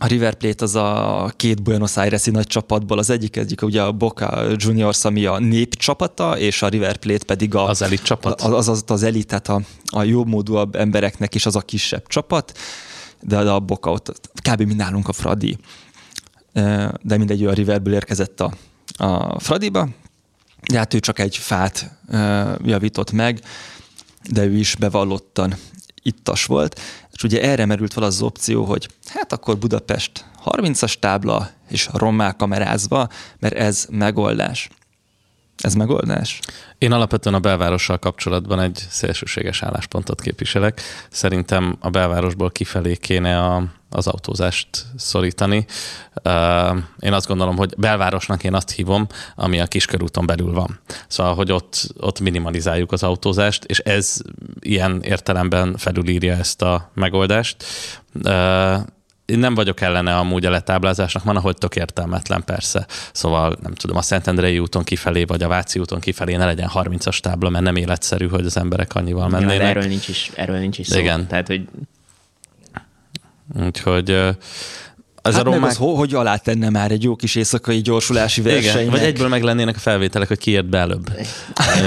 [0.00, 3.92] a River Plate az a két Buenos Aires-i nagy csapatból, az egyik, egyik ugye a
[3.92, 8.40] Boca Juniors, ami a nép csapata, és a River Plate pedig a, az elit csapat.
[8.40, 12.58] Az az, az elit, tehát a, a jobbmódúabb embereknek is az a kisebb csapat,
[13.20, 14.62] de a Boca ott kb.
[14.62, 15.58] mi nálunk a Fradi.
[17.02, 18.52] De mindegy, ő a Riverből érkezett a,
[18.96, 19.88] a Fradiba,
[20.70, 21.98] de hát ő csak egy fát
[22.64, 23.40] javított meg,
[24.30, 25.54] de ő is bevallottan
[26.02, 26.80] ittas volt,
[27.18, 32.32] és ugye erre merült fel az opció, hogy hát akkor Budapest 30-as tábla és rommá
[32.32, 34.68] kamerázva, mert ez megoldás.
[35.58, 36.40] Ez megoldás?
[36.78, 40.80] Én alapvetően a belvárossal kapcsolatban egy szélsőséges álláspontot képviselek.
[41.10, 45.66] Szerintem a belvárosból kifelé kéne a, az autózást szorítani.
[46.98, 50.80] Én azt gondolom, hogy belvárosnak én azt hívom, ami a kiskörúton belül van.
[51.08, 54.16] Szóval, hogy ott, ott minimalizáljuk az autózást, és ez
[54.60, 57.64] ilyen értelemben felülírja ezt a megoldást
[59.32, 62.86] én nem vagyok ellene amúgy a letáblázásnak, van, ahol tök értelmetlen persze.
[63.12, 67.18] Szóval nem tudom, a Szentendrei úton kifelé, vagy a Váci úton kifelé ne legyen 30-as
[67.18, 69.56] tábla, mert nem életszerű, hogy az emberek annyival mennének.
[69.56, 70.98] Ja, erről nincs is, erről nincs is szó.
[70.98, 71.26] Igen.
[71.26, 71.68] Tehát, hogy...
[73.64, 74.36] Úgyhogy ez
[75.34, 75.70] hát a romák...
[75.70, 78.90] az, hogy alá tenne már egy jó kis éjszakai gyorsulási verseny.
[78.90, 81.12] Vagy egyből meg lennének a felvételek, hogy kiért be előbb.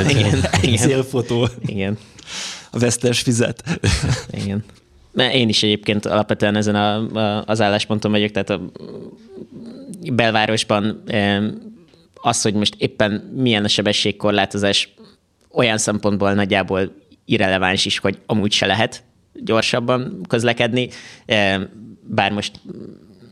[0.10, 0.78] igen, igen.
[0.78, 1.50] Szélfotó.
[1.66, 1.98] Igen.
[2.72, 3.80] A vesztes fizet.
[4.32, 4.64] Igen.
[5.16, 8.62] Én is egyébként alapvetően ezen a, a, az állásponton vagyok, tehát a
[10.14, 11.04] belvárosban
[12.14, 14.94] az, hogy most éppen milyen a sebességkorlátozás,
[15.52, 16.92] olyan szempontból nagyjából
[17.26, 20.90] irreleváns is, hogy amúgy se lehet gyorsabban közlekedni,
[22.04, 22.60] bár most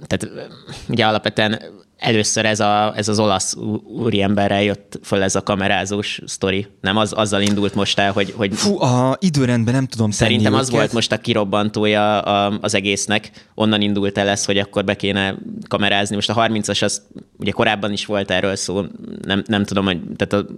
[0.07, 0.51] tehát
[0.89, 1.61] ugye alapvetően
[1.99, 6.67] először ez, a, ez az olasz úriemberrel jött föl ez a kamerázós sztori.
[6.81, 8.33] Nem az, azzal indult most el, hogy...
[8.35, 10.79] hogy Fú, a időrendben nem tudom Szerintem az őket.
[10.79, 13.31] volt most a kirobbantója az egésznek.
[13.55, 15.35] Onnan indult el ez, hogy akkor be kéne
[15.67, 16.15] kamerázni.
[16.15, 17.01] Most a 30-as az
[17.37, 18.83] ugye korábban is volt erről szó,
[19.21, 20.51] nem, nem tudom, hogy tehát a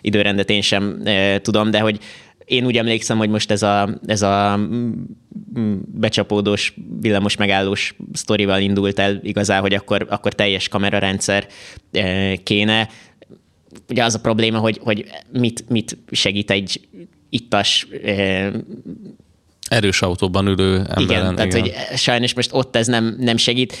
[0.00, 1.98] időrendet én sem e, tudom, de hogy
[2.44, 4.60] én úgy emlékszem, hogy most ez a, ez a
[5.86, 11.46] becsapódós, villamos megállós sztorival indult el igazán, hogy akkor, akkor teljes kamerarendszer
[11.92, 12.88] eh, kéne.
[13.88, 16.88] Ugye az a probléma, hogy, hogy mit, mit segít egy
[17.28, 18.52] ittas eh,
[19.68, 21.00] erős autóban ülő emberen.
[21.00, 21.60] Igen, tehát igen.
[21.60, 23.76] hogy sajnos most ott ez nem, nem segít.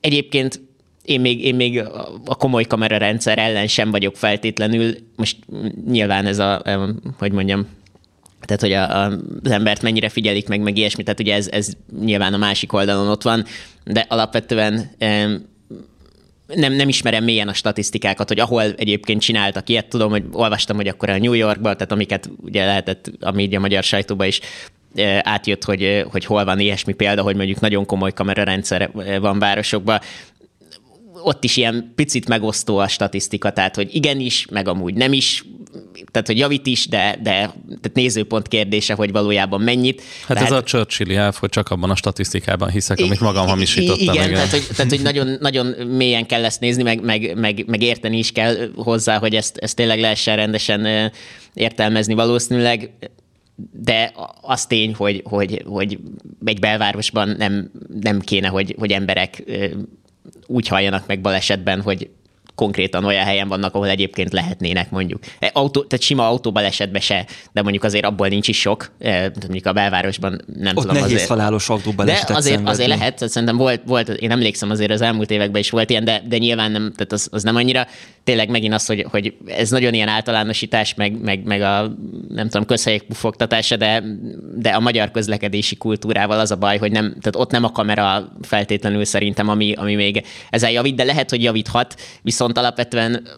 [0.00, 0.60] Egyébként
[1.04, 1.78] én még, én még
[2.24, 4.94] a komoly kamerarendszer ellen sem vagyok feltétlenül.
[5.16, 5.36] Most
[5.86, 6.62] nyilván ez a,
[7.18, 7.66] hogy mondjam,
[8.40, 9.12] tehát, hogy a, a,
[9.42, 13.08] az embert mennyire figyelik meg, meg ilyesmi, tehát ugye ez, ez nyilván a másik oldalon
[13.08, 13.44] ott van,
[13.84, 14.90] de alapvetően
[16.46, 20.88] nem, nem ismerem mélyen a statisztikákat, hogy ahol egyébként csináltak ilyet, tudom, hogy olvastam, hogy
[20.88, 24.40] akkor a New Yorkban, tehát amiket ugye lehetett a média magyar sajtóban is
[25.20, 28.90] átjött, hogy, hogy hol van ilyesmi példa, hogy mondjuk nagyon komoly kamerarendszer
[29.20, 30.00] van városokban,
[31.24, 35.44] ott is ilyen picit megosztó a statisztika, tehát hogy igenis, meg amúgy nem is,
[36.10, 40.02] tehát hogy javít is, de, de tehát nézőpont kérdése, hogy valójában mennyit.
[40.26, 44.14] Hát tehát, ez a Churchill elf, hogy csak abban a statisztikában hiszek, amit magam hamisítottam.
[44.14, 44.32] Igen, igen.
[44.32, 48.18] Tehát, hogy, tehát, hogy nagyon, nagyon mélyen kell ezt nézni, meg, meg, meg, meg érteni
[48.18, 51.12] is kell hozzá, hogy ezt, ezt tényleg lehessen rendesen
[51.54, 52.90] értelmezni valószínűleg
[53.72, 55.98] de az tény, hogy, hogy, hogy
[56.44, 59.42] egy belvárosban nem, nem kéne, hogy, hogy emberek
[60.46, 62.10] úgy halljanak meg balesetben, hogy
[62.54, 65.22] konkrétan olyan helyen vannak, ahol egyébként lehetnének mondjuk.
[65.38, 69.66] E, autó, tehát sima autóbalesetben se, de mondjuk azért abból nincs is sok, e, mondjuk
[69.66, 70.96] a belvárosban nem Ott tudom.
[70.96, 71.28] nehéz azért.
[71.28, 75.60] halálos autóbalesetet De azért, azért lehet, szerintem volt, volt, én emlékszem azért az elmúlt években
[75.60, 77.86] is volt ilyen, de, de nyilván nem, tehát az, az nem annyira.
[78.24, 81.94] Tényleg megint az, hogy, hogy ez nagyon ilyen általánosítás, meg, meg, meg a
[82.28, 84.02] nem tudom, közhelyek pufogtatása, de,
[84.56, 88.32] de a magyar közlekedési kultúrával az a baj, hogy nem, tehát ott nem a kamera
[88.42, 93.28] feltétlenül szerintem, ami, ami még ezzel javít, de lehet, hogy javíthat, viszont viszont alapvetően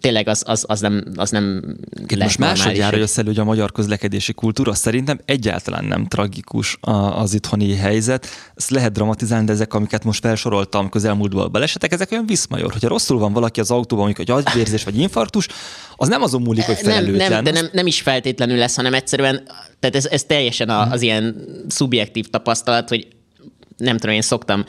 [0.00, 1.76] tényleg az, az, az nem, az nem
[2.06, 6.78] Itt most másodjára jössz elő, hogy a magyar közlekedési kultúra szerintem egyáltalán nem tragikus
[7.16, 8.26] az itthoni helyzet.
[8.54, 12.72] Ezt lehet dramatizálni, de ezek, amiket most felsoroltam közelmúltból balesetek, ezek olyan viszmajor.
[12.72, 15.48] Hogyha rosszul van valaki az autóban, amikor egy agyvérzés vagy infarktus,
[15.96, 17.30] az nem azon múlik, hogy felelőtlen.
[17.30, 19.42] Nem, nem, de nem, nem is feltétlenül lesz, hanem egyszerűen,
[19.80, 21.36] tehát ez, ez teljesen a, az ilyen
[21.68, 23.06] szubjektív tapasztalat, hogy
[23.76, 24.64] nem tudom, én szoktam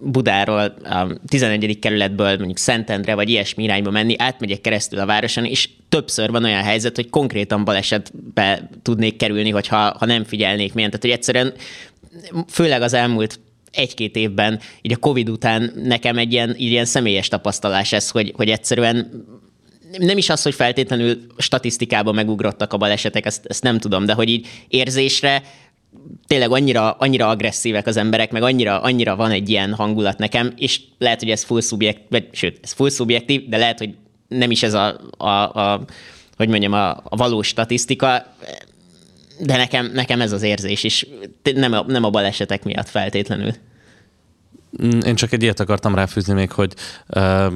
[0.00, 1.78] Budáról, a 11.
[1.78, 6.62] kerületből mondjuk Szentendre vagy ilyesmi irányba menni, átmegyek keresztül a városon, és többször van olyan
[6.62, 10.90] helyzet, hogy konkrétan balesetbe tudnék kerülni, hogyha ha nem figyelnék milyen.
[10.90, 11.54] Tehát, hogy egyszerűen
[12.48, 17.28] főleg az elmúlt egy-két évben, így a Covid után nekem egy ilyen, így ilyen személyes
[17.28, 19.24] tapasztalás ez, hogy, hogy egyszerűen
[19.98, 24.28] nem is az, hogy feltétlenül statisztikában megugrottak a balesetek, ezt, ezt nem tudom, de hogy
[24.28, 25.42] így érzésre
[26.26, 30.80] tényleg annyira, annyira agresszívek az emberek, meg annyira, annyira van egy ilyen hangulat nekem, és
[30.98, 33.94] lehet, hogy ez full szubjekt, vagy sőt, ez full szubjektív, de lehet, hogy
[34.28, 35.84] nem is ez a, a, a
[36.36, 38.26] hogy mondjam, a, a valós statisztika,
[39.40, 41.06] de nekem, nekem ez az érzés is,
[41.54, 43.52] nem a, nem a balesetek miatt feltétlenül.
[44.82, 46.74] Mm, én csak egy ilyet akartam ráfűzni még, hogy
[47.06, 47.52] uh,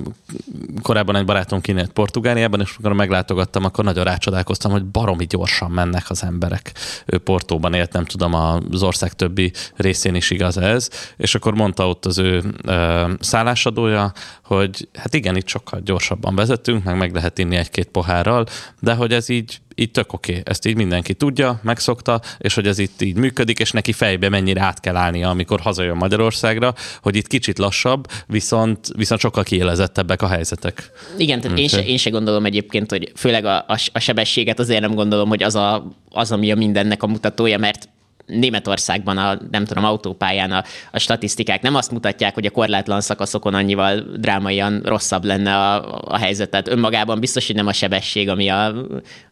[0.83, 6.04] korábban egy barátom kinélt Portugáliában, és amikor meglátogattam, akkor nagyon rácsodálkoztam, hogy baromi gyorsan mennek
[6.09, 6.72] az emberek.
[7.07, 11.88] Ő Portóban élt, nem tudom, az ország többi részén is igaz ez, és akkor mondta
[11.88, 14.12] ott az ő uh, szállásadója,
[14.44, 18.46] hogy hát igen, itt sokkal gyorsabban vezetünk, meg meg lehet inni egy-két pohárral,
[18.81, 20.42] de hogy ez így így tök oké, okay.
[20.46, 24.60] ezt így mindenki tudja, megszokta, és hogy ez itt így működik, és neki fejbe mennyire
[24.60, 30.26] át kell állnia, amikor hazajön Magyarországra, hogy itt kicsit lassabb, viszont, viszont sokkal kiélezettebbek a
[30.26, 30.90] helyzetek.
[31.16, 34.80] Igen, tehát én, se, én se gondolom egyébként, hogy főleg a, a, a sebességet azért
[34.80, 37.88] nem gondolom, hogy az, a, az, ami a mindennek a mutatója, mert
[38.28, 43.54] Németországban a, nem tudom, autópályán a, a statisztikák nem azt mutatják, hogy a korlátlan szakaszokon
[43.54, 46.50] annyival drámaian rosszabb lenne a, a helyzet.
[46.50, 48.66] Tehát önmagában biztos, hogy nem a sebesség, ami a,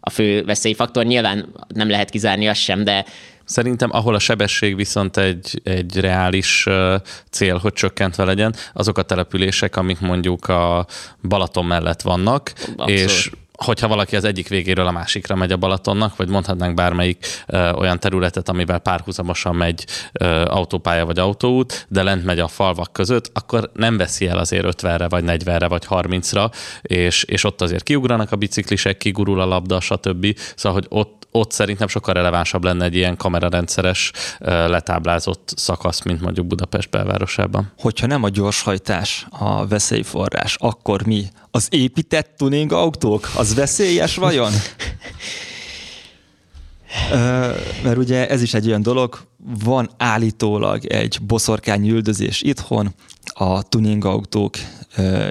[0.00, 1.04] a fő veszélyfaktor.
[1.04, 3.04] Nyilván nem lehet kizárni azt sem, de
[3.46, 6.66] Szerintem, ahol a sebesség viszont egy, egy reális
[7.30, 10.86] cél, hogy csökkentve legyen, azok a települések, amik mondjuk a
[11.22, 12.88] Balaton mellett vannak, Abszolút.
[12.88, 17.70] és hogyha valaki az egyik végéről a másikra megy a Balatonnak, vagy mondhatnánk bármelyik ö,
[17.70, 23.30] olyan területet, amivel párhuzamosan megy ö, autópálya vagy autóút, de lent megy a falvak között,
[23.34, 28.32] akkor nem veszi el azért 50-re, vagy 40-re, vagy 30-ra, és, és ott azért kiugranak
[28.32, 30.38] a biciklisek, kigurul a labda, stb.
[30.54, 36.46] Szóval, hogy ott ott szerintem sokkal relevánsabb lenne egy ilyen kamerarendszeres letáblázott szakasz, mint mondjuk
[36.46, 37.72] Budapest belvárosában.
[37.78, 41.26] Hogyha nem a gyorshajtás a veszélyforrás, akkor mi?
[41.50, 43.30] Az épített tuning autók?
[43.36, 44.52] Az veszélyes vajon?
[47.82, 49.18] mert ugye ez is egy olyan dolog,
[49.64, 52.94] van állítólag egy boszorkány üldözés itthon,
[53.24, 54.56] a tuning autók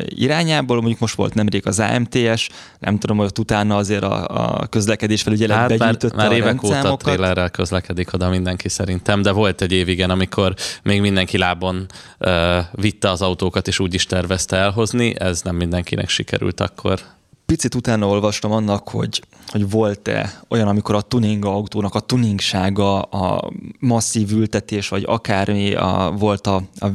[0.05, 0.75] irányából.
[0.75, 2.49] Mondjuk most volt nemrég az AMTS,
[2.79, 4.27] nem tudom, hogy ott utána azért a,
[4.59, 9.31] a közlekedés felügyelet hát begyűjtötte már, már évek óta trélerrel közlekedik oda mindenki szerintem, de
[9.31, 11.85] volt egy év igen, amikor még mindenki lábon
[12.19, 16.99] uh, vitte az autókat, és úgy is tervezte elhozni, ez nem mindenkinek sikerült akkor
[17.45, 23.51] picit utána olvastam annak, hogy, hogy volt-e olyan, amikor a tuning autónak a tuningsága, a
[23.79, 26.87] masszív ültetés, vagy akármi a, volt a, a,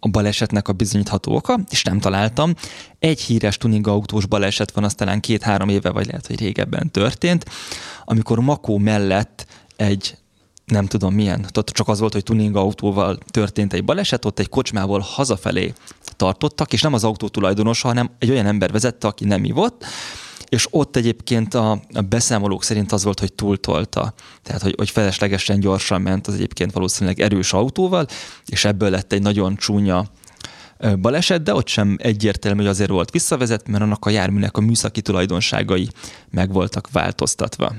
[0.00, 2.54] a balesetnek a bizonyítható oka, és nem találtam.
[2.98, 7.44] Egy híres tuning autós baleset van, az talán két-három éve, vagy lehet, hogy régebben történt,
[8.04, 10.16] amikor Makó mellett egy
[10.64, 14.48] nem tudom milyen, ott csak az volt, hogy tuning autóval történt egy baleset, ott egy
[14.48, 15.72] kocsmával hazafelé
[16.22, 19.84] tartottak, és nem az autó tulajdonosa, hanem egy olyan ember vezette, aki nem ivott,
[20.48, 24.12] és ott egyébként a, a beszámolók szerint az volt, hogy túltolta.
[24.42, 28.06] Tehát, hogy, hogy feleslegesen gyorsan ment az egyébként valószínűleg erős autóval,
[28.46, 30.04] és ebből lett egy nagyon csúnya
[31.00, 35.02] baleset, de ott sem egyértelmű, hogy azért volt visszavezet, mert annak a járműnek a műszaki
[35.02, 35.88] tulajdonságai
[36.30, 37.72] meg voltak változtatva.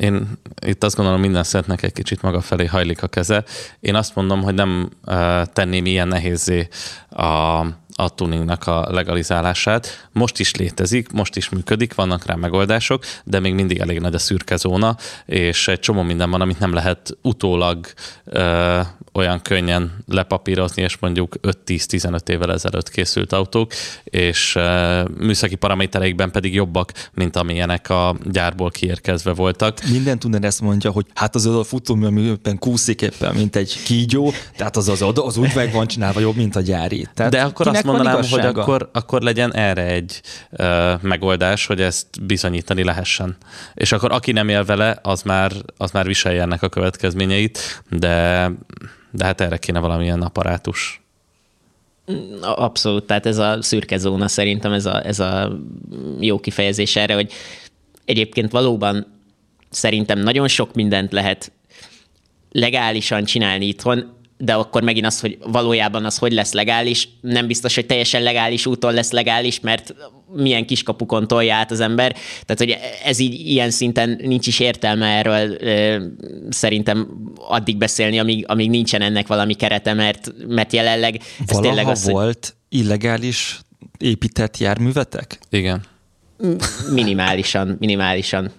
[0.00, 0.28] Én
[0.66, 3.44] itt azt gondolom, minden szentnek egy kicsit maga felé hajlik a keze.
[3.80, 6.68] Én azt mondom, hogy nem uh, tenném ilyen nehézé
[7.10, 7.62] a
[8.00, 10.08] a tuningnak a legalizálását.
[10.12, 14.18] Most is létezik, most is működik, vannak rá megoldások, de még mindig elég nagy a
[14.18, 17.86] szürke zóna, és egy csomó minden van, amit nem lehet utólag
[18.24, 18.80] ö,
[19.12, 23.72] olyan könnyen lepapírozni, és mondjuk 5-10-15 évvel ezelőtt készült autók,
[24.04, 29.78] és ö, műszaki paramétereikben pedig jobbak, mint amilyenek a gyárból kiérkezve voltak.
[29.90, 33.82] Minden tudnál ezt mondja, hogy hát az a futómű, ami éppen kúszik éppen, mint egy
[33.84, 37.08] kígyó, tehát az, az, az úgy meg van csinálva jobb, mint a gyári.
[37.14, 42.06] Tehát de akkor azt mondanám, hogy akkor, akkor legyen erre egy ö, megoldás, hogy ezt
[42.26, 43.36] bizonyítani lehessen.
[43.74, 48.50] És akkor aki nem él vele, az már, az már viselje ennek a következményeit, de,
[49.10, 51.02] de hát erre kéne valamilyen apparátus.
[52.40, 55.58] Abszolút, tehát ez a szürke zóna szerintem ez a, ez a
[56.20, 57.32] jó kifejezés erre, hogy
[58.04, 59.06] egyébként valóban
[59.70, 61.52] szerintem nagyon sok mindent lehet
[62.52, 67.74] legálisan csinálni itthon, de akkor megint az, hogy valójában az hogy lesz legális, nem biztos,
[67.74, 69.94] hogy teljesen legális úton lesz legális, mert
[70.34, 72.12] milyen kiskapukon tolja át az ember.
[72.44, 75.56] Tehát, hogy ez így ilyen szinten nincs is értelme erről
[76.50, 81.86] szerintem addig beszélni, amíg, amíg nincsen ennek valami kerete, mert, mert jelenleg ez Valaha tényleg
[81.86, 83.60] az, volt illegális
[83.98, 85.38] épített járművetek?
[85.50, 85.82] Igen.
[86.90, 88.50] Minimálisan, minimálisan.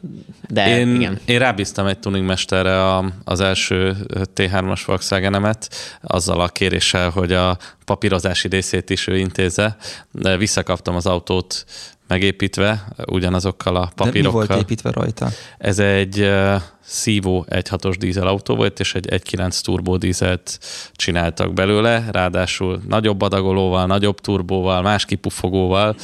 [0.48, 1.20] De én, igen.
[1.26, 3.96] én rábíztam egy tuningmesterre a, az első
[4.36, 5.70] T3-as Volkswagen-emet,
[6.02, 9.78] azzal a kéréssel, hogy a papírozási részét is ő intézze.
[10.12, 11.66] De visszakaptam az autót
[12.08, 14.12] megépítve, ugyanazokkal a papírokkal.
[14.12, 15.30] De mi volt építve rajta?
[15.58, 20.60] Ez egy uh, szívó 1.6-os dízelautó volt, és egy 1.9 turbó dízelt
[20.94, 25.96] csináltak belőle, ráadásul nagyobb adagolóval, nagyobb turbóval, más kipufogóval,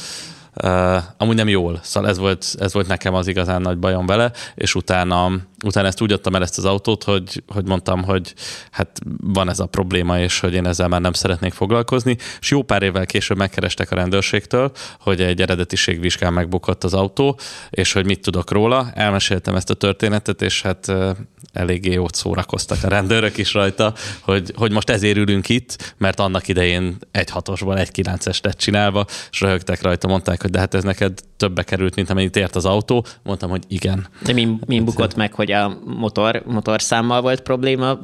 [0.62, 4.32] Uh, amúgy nem jól, szóval ez volt, ez volt nekem az igazán nagy bajom vele,
[4.54, 5.30] és utána,
[5.64, 8.34] utána ezt úgy adtam el ezt az autót, hogy, hogy mondtam, hogy
[8.70, 12.62] hát van ez a probléma, és hogy én ezzel már nem szeretnék foglalkozni, és jó
[12.62, 17.38] pár évvel később megkerestek a rendőrségtől, hogy egy eredetiségvizsgán megbukott az autó,
[17.70, 18.90] és hogy mit tudok róla.
[18.94, 21.10] Elmeséltem ezt a történetet, és hát uh,
[21.52, 26.48] eléggé jót szórakoztak a rendőrök is rajta, hogy, hogy most ezért ülünk itt, mert annak
[26.48, 30.82] idején egy hatosban egy kilences lett csinálva, és röhögtek rajta, mondták, hogy de hát ez
[30.82, 33.06] neked többe került, mint amennyit ért az autó.
[33.22, 34.06] Mondtam, hogy igen.
[34.22, 37.98] De mi, mi bukott meg, hogy a motor, motorszámmal volt probléma?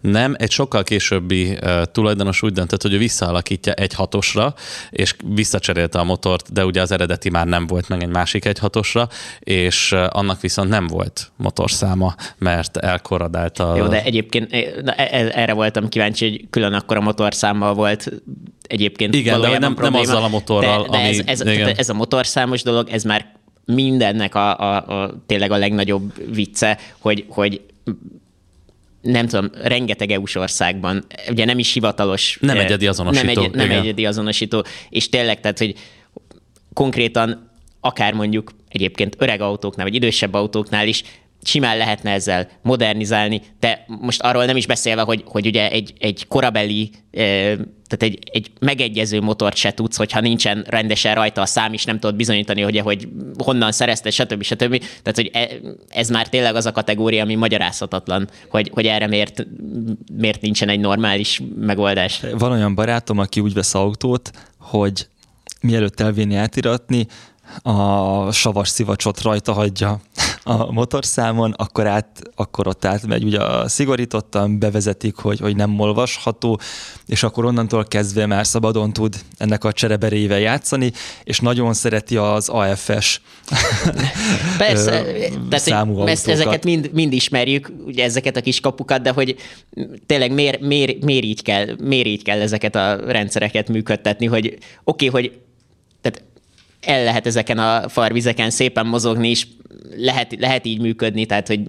[0.00, 4.54] Nem, egy sokkal későbbi uh, tulajdonos úgy döntött, hogy ő visszaalakítja egy hatosra,
[4.90, 8.58] és visszacserélte a motort, de ugye az eredeti már nem volt meg egy másik egy
[8.58, 9.08] hatosra,
[9.40, 13.76] és annak viszont nem volt motorszáma, mert elkorradált a...
[13.76, 14.50] Jó, de egyébként
[14.82, 18.10] na, erre voltam kíváncsi, hogy külön akkor a motorszámmal volt
[18.70, 21.08] egyébként Igen, de nem, probléma, nem azzal a motorral, de, de ami...
[21.26, 23.32] Ez, ez, ez a motorszámos dolog, ez már
[23.64, 27.60] mindennek a, a, a tényleg a legnagyobb vicce, hogy, hogy
[29.02, 32.38] nem tudom, rengeteg EU-s országban, ugye nem is hivatalos.
[32.40, 33.32] Nem egyedi azonosító.
[33.32, 35.74] Nem, egy, nem egyedi azonosító, és tényleg, tehát, hogy
[36.72, 37.48] konkrétan
[37.80, 41.02] akár mondjuk egyébként öreg autóknál, vagy idősebb autóknál is
[41.42, 46.26] simán lehetne ezzel modernizálni, de most arról nem is beszélve, hogy, hogy ugye egy, egy
[46.28, 51.84] korabeli, tehát egy, egy megegyező motort se tudsz, hogyha nincsen rendesen rajta a szám, és
[51.84, 54.42] nem tudod bizonyítani, hogy, hogy honnan szerezte, stb.
[54.42, 54.78] stb.
[55.02, 55.48] Tehát, hogy e,
[55.88, 59.46] ez már tényleg az a kategória, ami magyarázhatatlan, hogy, hogy erre miért,
[60.12, 62.20] miért nincsen egy normális megoldás.
[62.38, 65.06] Van olyan barátom, aki úgy vesz autót, hogy
[65.60, 67.06] mielőtt elvinni átiratni,
[67.62, 70.00] a savas szivacsot rajta hagyja
[70.42, 76.60] a motorszámon, akkor, át, akkor ott átmegy, ugye szigorítottan bevezetik, hogy, hogy nem olvasható,
[77.06, 80.92] és akkor onnantól kezdve már szabadon tud ennek a csereberével játszani,
[81.24, 83.20] és nagyon szereti az AFS
[84.58, 85.04] Persze,
[85.48, 89.36] tehát, hogy ezt, ezeket mind, mind ismerjük, ugye ezeket a kis kapukat, de hogy
[90.06, 95.08] tényleg miért, miért, miért, így, kell, miért így kell ezeket a rendszereket működtetni, hogy oké,
[95.08, 95.49] okay, hogy tehát
[96.80, 99.46] el lehet ezeken a farvizeken szépen mozogni, és
[99.96, 101.60] lehet, lehet így működni, tehát hogy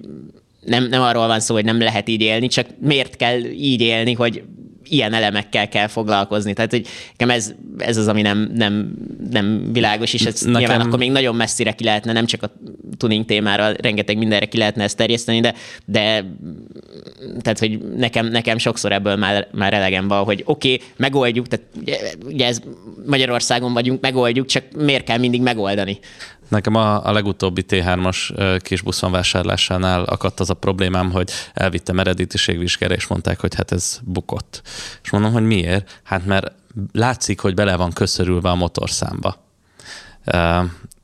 [0.65, 4.13] nem, nem arról van szó, hogy nem lehet így élni, csak miért kell így élni,
[4.13, 4.43] hogy
[4.91, 6.54] ilyen elemekkel kell foglalkozni.
[6.54, 8.93] Tehát, hogy nekem ez, ez az, ami nem, nem,
[9.30, 10.60] nem világos, és ez Nekem...
[10.60, 12.51] nyilván akkor még nagyon messzire ki lehetne, nem csak a
[12.97, 15.54] tuning témára, rengeteg mindenre ki lehetne ezt terjeszteni, de,
[15.86, 16.25] de
[17.41, 21.65] tehát, hogy nekem, nekem sokszor ebből már, már elegem van, hogy oké, okay, megoldjuk, tehát
[21.82, 22.60] ugye, ugye ez
[23.06, 25.99] Magyarországon vagyunk, megoldjuk, csak miért kell mindig megoldani?
[26.52, 32.94] Nekem a, a legutóbbi T3-as kis buszon vásárlásánál akadt az a problémám, hogy elvittem eredetiségvizsgára,
[32.94, 34.62] és mondták, hogy hát ez bukott.
[35.04, 36.00] És mondom, hogy miért?
[36.04, 36.52] Hát mert
[36.92, 39.36] látszik, hogy bele van köszörülve a motorszámba.
[40.26, 40.64] Uh,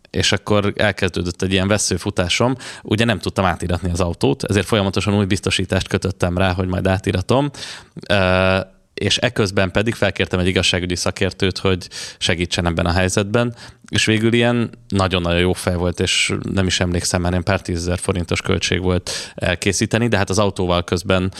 [0.10, 2.56] és akkor elkezdődött egy ilyen veszőfutásom.
[2.84, 7.50] Ugye nem tudtam átiratni az autót, ezért folyamatosan új biztosítást kötöttem rá, hogy majd átiratom.
[8.10, 13.56] Uh, és eközben pedig felkértem egy igazságügyi szakértőt, hogy segítsen ebben a helyzetben,
[13.90, 18.42] és végül ilyen nagyon-nagyon jó fej volt, és nem is emlékszem, mert pár tízezer forintos
[18.42, 21.32] költség volt elkészíteni, de hát az autóval közben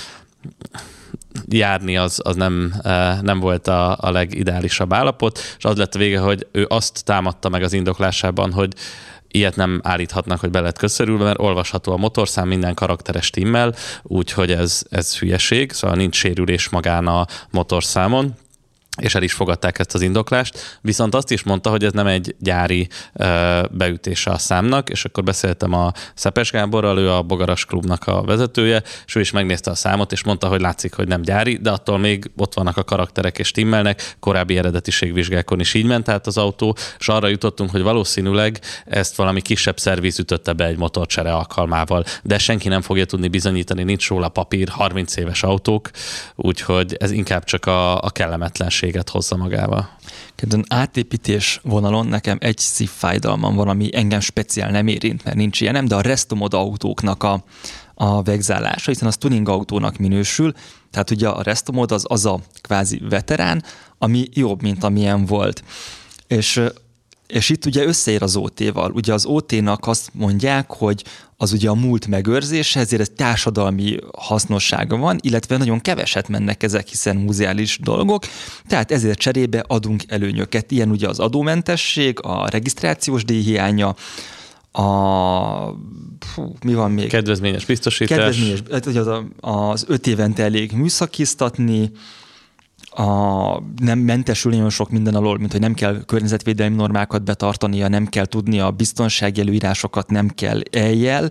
[1.48, 6.00] járni az, az nem, e, nem volt a, a legideálisabb állapot, és az lett a
[6.00, 8.74] vége, hogy ő azt támadta meg az indoklásában, hogy
[9.32, 14.52] ilyet nem állíthatnak, hogy be lett köszörülve, mert olvasható a motorszám minden karakteres timmel, úgyhogy
[14.52, 18.36] ez, ez hülyeség, szóval nincs sérülés magán a motorszámon,
[18.98, 22.36] és el is fogadták ezt az indoklást, viszont azt is mondta, hogy ez nem egy
[22.40, 22.88] gyári
[23.72, 28.84] beütése a számnak, és akkor beszéltem a Szepes Gáborral, ő a Bogaras klubnak a vezetője,
[29.06, 31.98] és ő is megnézte a számot, és mondta, hogy látszik, hogy nem gyári, de attól
[31.98, 36.78] még ott vannak a karakterek és timmelnek, korábbi eredetiségvizsgákon is így ment tehát az autó,
[37.00, 42.38] és arra jutottunk, hogy valószínűleg ezt valami kisebb szerviz ütötte be egy motorcsere alkalmával, de
[42.38, 45.90] senki nem fogja tudni bizonyítani, nincs róla papír, 30 éves autók,
[46.36, 49.90] úgyhogy ez inkább csak a, a kellemetlenség minőséget hozza magával.
[50.36, 55.86] Kedven átépítés vonalon nekem egy szívfájdalmam van, ami engem speciál nem érint, mert nincs ilyenem,
[55.86, 57.44] de a Restomod autóknak a,
[57.94, 60.54] a vegzálása, hiszen az tuning autónak minősül,
[60.92, 63.64] tehát ugye a Restomod az az a kvázi veterán,
[63.98, 65.64] ami jobb, mint amilyen volt.
[66.28, 66.62] És
[67.28, 68.92] és itt ugye összeér az OT-val.
[68.92, 71.04] Ugye az OT-nak azt mondják, hogy
[71.38, 76.88] az ugye a múlt megőrzése, ezért ez társadalmi hasznossága van, illetve nagyon keveset mennek ezek,
[76.88, 78.24] hiszen muzeális dolgok,
[78.68, 80.72] tehát ezért cserébe adunk előnyöket.
[80.72, 83.96] Ilyen ugye az adómentesség, a regisztrációs díjhiánya,
[84.72, 84.84] a
[86.20, 87.08] fú, mi van még?
[87.08, 88.18] Kedvezményes biztosítás.
[88.18, 89.10] Kedvezményes, hát, az,
[89.40, 91.92] az öt évente elég műszakiztatni,
[92.98, 98.06] a, nem mentesül nagyon sok minden alól, mint hogy nem kell környezetvédelmi normákat betartania, nem
[98.06, 101.30] kell tudni a biztonsági előírásokat, nem kell eljel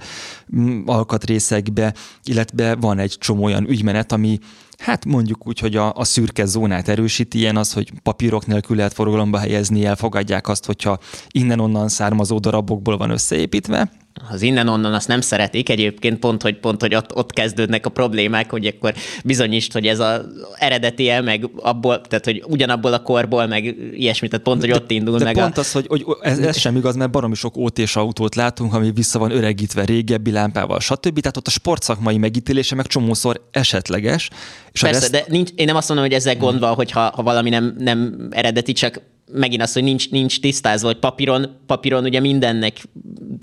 [0.57, 1.95] mm, alkatrészekbe,
[2.25, 4.39] illetve van egy csomó olyan ügymenet, ami
[4.79, 8.93] hát mondjuk úgy, hogy a, a szürke zónát erősíti, ilyen az, hogy papírok nélkül lehet
[8.93, 10.99] forgalomba helyezni, elfogadják azt, hogyha
[11.29, 13.91] innen-onnan származó darabokból van összeépítve,
[14.31, 18.51] az innen-onnan azt nem szeretik egyébként, pont, hogy, pont, hogy ott, ott kezdődnek a problémák,
[18.51, 18.95] hogy akkor
[19.25, 20.21] bizonyítsd, hogy ez az
[20.55, 24.91] eredetie, meg abból, tehát hogy ugyanabból a korból, meg ilyesmit, tehát pont, hogy de, ott
[24.91, 25.35] indul de meg.
[25.35, 25.61] pont a...
[25.61, 29.19] az, hogy, hogy ez, ez sem igaz, mert baromi sok ótés autót látunk, ami vissza
[29.19, 31.21] van öregítve régebbi lámpával, stb.
[31.21, 34.31] Tehát ott a sportszakmai megítélése meg csomószor esetleges.
[34.73, 35.13] És Persze, reszt...
[35.13, 38.29] de nincs, én nem azt mondom, hogy ezzel gond van, hogyha ha valami nem, nem
[38.31, 39.01] eredeti, csak
[39.33, 42.83] megint az, hogy nincs, nincs tisztázva, hogy papíron, papíron ugye mindennek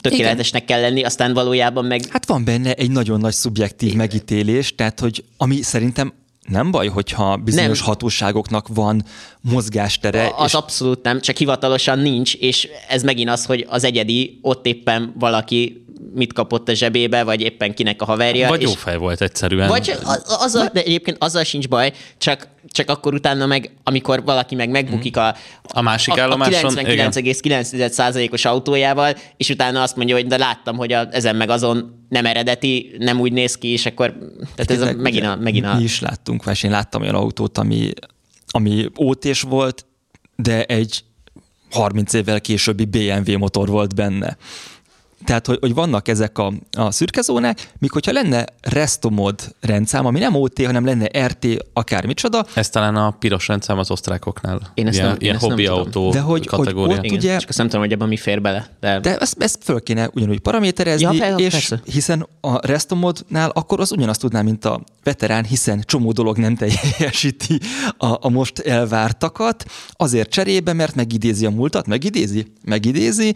[0.01, 0.77] tökéletesnek Igen.
[0.77, 2.01] kell lenni, aztán valójában meg...
[2.09, 3.99] Hát van benne egy nagyon nagy szubjektív Igen.
[3.99, 6.13] megítélés, tehát hogy ami szerintem
[6.47, 7.87] nem baj, hogyha bizonyos nem.
[7.87, 9.05] hatóságoknak van
[9.41, 10.31] mozgástere.
[10.37, 10.53] Az és...
[10.53, 15.82] abszolút nem, csak hivatalosan nincs, és ez megint az, hogy az egyedi, ott éppen valaki
[16.13, 18.47] mit kapott a zsebébe, vagy éppen kinek a haverja.
[18.47, 18.67] Vagy és...
[18.67, 19.67] jó fej volt egyszerűen.
[19.67, 24.69] Vagy az, de egyébként azzal sincs baj, csak, csak akkor utána meg, amikor valaki meg
[24.69, 30.75] megbukik a, a másik állomáson, a 99,9%-os autójával, és utána azt mondja, hogy de láttam,
[30.75, 34.17] hogy a, ezen meg azon nem eredeti, nem úgy néz ki, és akkor
[34.55, 35.35] tehát ez a, megint a...
[35.35, 35.75] Megint a...
[35.75, 37.91] Mi is láttunk, és én láttam olyan autót, ami,
[38.47, 39.85] ami ótés volt,
[40.35, 41.03] de egy
[41.73, 44.37] 30 évvel későbbi BMW motor volt benne.
[45.25, 50.19] Tehát, hogy, hogy vannak ezek a, a szürke zónák, míg hogyha lenne restomod rendszám, ami
[50.19, 52.45] nem OT, hanem lenne RT, akármicsoda.
[52.53, 54.71] Ez talán a piros rendszám az osztrákoknál.
[54.73, 56.97] Én ezt ilyen, nem, ilyen hobbi autó de hogy, kategória.
[56.97, 58.67] Hogy ott ugye, Csak azt nem tudom, hogy ebben mi fér bele.
[58.79, 61.81] De, de ezt, ezt föl kéne ugyanúgy paraméterezni, ja, fel, és persze.
[61.85, 67.59] hiszen a restomodnál akkor az ugyanazt tudná, mint a veterán, hiszen csomó dolog nem teljesíti
[67.97, 73.33] a, a most elvártakat, azért cserébe, mert megidézi a múltat, megidézi, megidézi,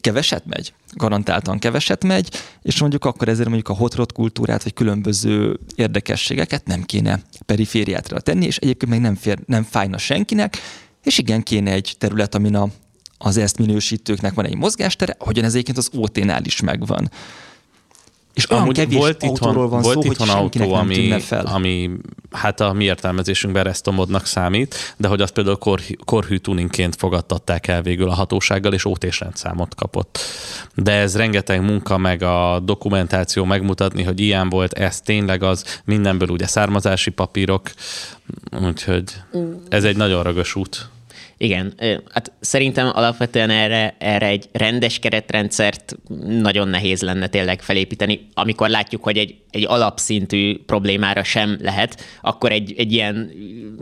[0.00, 2.28] keveset megy, garantáltan keveset megy,
[2.62, 8.46] és mondjuk akkor ezért mondjuk a hotrot kultúrát, vagy különböző érdekességeket nem kéne perifériátra tenni,
[8.46, 10.56] és egyébként meg nem, fér, nem fájna senkinek,
[11.02, 12.68] és igen, kéne egy terület, amin a,
[13.18, 17.10] az ezt minősítőknek van egy mozgástere, ahogyan ez egyébként az OT-nál is megvan.
[18.36, 21.46] És olyan Amúgy kevés volt itthon, van volt szó, itthon hogy autó, ami, fel.
[21.46, 21.90] ami
[22.30, 27.82] hát a mi értelmezésünkben restomodnak számít, de hogy azt például kor, korhű tuningként fogadtatták el
[27.82, 30.18] végül a hatósággal, és OT-s rendszámot kapott.
[30.74, 36.28] De ez rengeteg munka, meg a dokumentáció megmutatni, hogy ilyen volt, ez tényleg az, mindenből
[36.28, 37.70] ugye származási papírok,
[38.62, 39.04] úgyhogy
[39.68, 40.88] ez egy nagyon ragos út.
[41.38, 41.74] Igen,
[42.12, 48.26] hát szerintem alapvetően erre, erre egy rendes keretrendszert nagyon nehéz lenne tényleg felépíteni.
[48.34, 53.30] Amikor látjuk, hogy egy, egy alapszintű problémára sem lehet, akkor egy, egy ilyen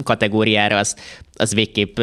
[0.04, 0.96] kategóriára az,
[1.34, 1.98] az végképp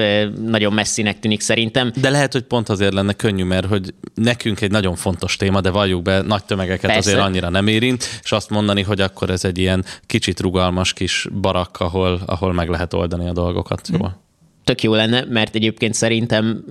[0.45, 1.91] nagyon messzinek tűnik szerintem.
[1.95, 5.69] De lehet, hogy pont azért lenne könnyű, mert hogy nekünk egy nagyon fontos téma, de
[5.69, 7.09] valljuk be, nagy tömegeket Persze.
[7.09, 11.27] azért annyira nem érint, és azt mondani, hogy akkor ez egy ilyen kicsit rugalmas kis
[11.41, 13.87] barak, ahol, ahol meg lehet oldani a dolgokat.
[13.87, 13.95] Hm.
[13.95, 14.29] Jól
[14.71, 16.63] tök jó lenne, mert egyébként szerintem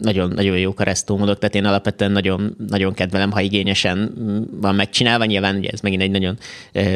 [0.00, 4.12] nagyon, nagyon jó keresztúmodok, tehát én alapvetően nagyon, nagyon kedvelem, ha igényesen
[4.60, 5.24] van megcsinálva.
[5.24, 6.38] Nyilván ugye ez megint egy nagyon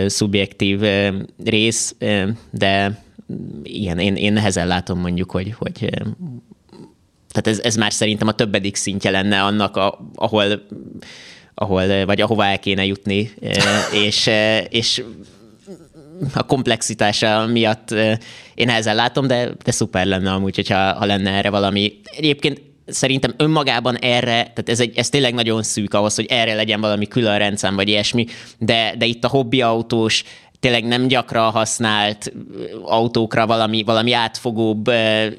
[0.06, 0.80] szubjektív
[1.44, 1.94] rész,
[2.50, 3.02] de
[3.62, 5.78] igen, én, én nehezen látom mondjuk, hogy, hogy
[7.32, 10.62] tehát ez, ez már szerintem a többedik szintje lenne annak, a, ahol,
[11.54, 13.30] ahol, vagy ahova el kéne jutni,
[14.06, 14.30] és,
[14.68, 15.02] és
[16.34, 17.90] a komplexitása miatt
[18.54, 22.00] én ezzel látom, de, de szuper lenne amúgy, hogyha ha lenne erre valami.
[22.16, 26.80] Egyébként szerintem önmagában erre, tehát ez, egy, ez tényleg nagyon szűk ahhoz, hogy erre legyen
[26.80, 28.26] valami külön rendszám, vagy ilyesmi,
[28.58, 30.24] de, de itt a hobbi autós,
[30.60, 32.32] tényleg nem gyakran használt
[32.82, 34.88] autókra valami, valami átfogóbb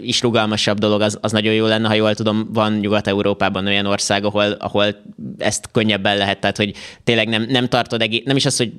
[0.01, 4.26] és rugalmasabb dolog, az, az nagyon jó lenne, ha jól tudom, van Nyugat-Európában olyan ország,
[4.26, 4.95] ahol, ahol
[5.38, 8.74] ezt könnyebben lehet, tehát hogy tényleg nem, nem tartod egész, nem is az, hogy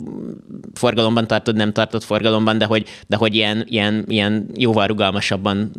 [0.74, 5.70] forgalomban tartod, nem tartod forgalomban, de hogy, de hogy ilyen, ilyen, ilyen jóval rugalmasabban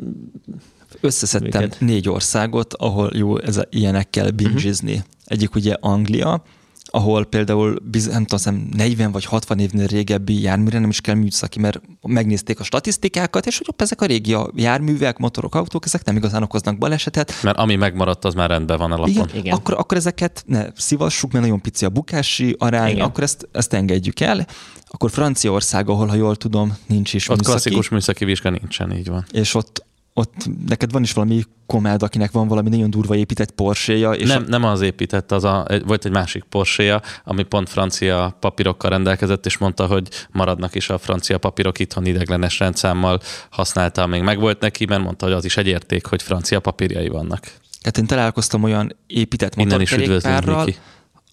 [1.02, 1.76] Összeszedtem működ.
[1.80, 4.92] négy országot, ahol jó ez a, ilyenekkel bingizni.
[4.92, 5.06] Uh-huh.
[5.26, 6.44] Egyik ugye Anglia,
[6.92, 7.78] ahol például
[8.10, 12.64] nem tudom, 40 vagy 60 évnél régebbi járműre nem is kell műszaki, mert megnézték a
[12.64, 17.34] statisztikákat, és hogy ott ezek a régi járművek, motorok, autók, ezek nem igazán okoznak balesetet.
[17.44, 19.12] Mert ami megmaradt, az már rendben van alapon.
[19.12, 19.56] Igen, Igen.
[19.56, 23.06] Akkor, akkor ezeket ne szívassuk, mert nagyon pici a bukási arány, Igen.
[23.06, 24.48] akkor ezt, ezt engedjük el.
[24.88, 27.52] Akkor Franciaország, ahol, ha jól tudom, nincs is ott műszaki.
[27.52, 29.26] klasszikus műszaki vizsga nincsen, így van.
[29.32, 33.94] És ott ott neked van is valami komád, akinek van valami nagyon durva épített porsche
[33.94, 34.50] És nem, a...
[34.50, 39.58] nem az épített, az a, volt egy másik porsche ami pont francia papírokkal rendelkezett, és
[39.58, 45.04] mondta, hogy maradnak is a francia papírok itthon ideglenes rendszámmal használta, még megvolt neki, mert
[45.04, 47.42] mondta, hogy az is egy érték, hogy francia papírjai vannak.
[47.82, 50.70] Tehát én találkoztam olyan épített motorkerékpárral,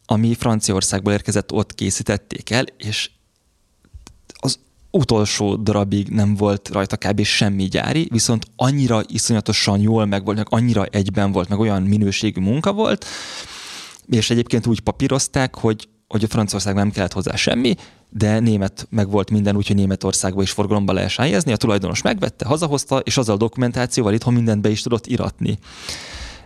[0.07, 3.11] ami Franciaországból érkezett, ott készítették el, és
[4.91, 7.23] utolsó darabig nem volt rajta kb.
[7.23, 12.41] semmi gyári, viszont annyira iszonyatosan jól meg volt, meg annyira egyben volt, meg olyan minőségű
[12.41, 13.05] munka volt,
[14.07, 17.75] és egyébként úgy papírozták, hogy, hogy a Franciaország nem kellett hozzá semmi,
[18.11, 21.53] de német meg volt minden, úgyhogy Németországba is forgalomba lehessen helyezni.
[21.53, 25.59] A tulajdonos megvette, hazahozta, és azzal a dokumentációval itthon mindent be is tudott iratni.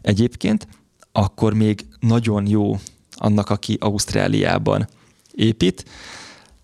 [0.03, 0.67] Egyébként
[1.13, 2.79] akkor még nagyon jó
[3.17, 4.89] annak, aki Ausztráliában
[5.33, 5.85] épít,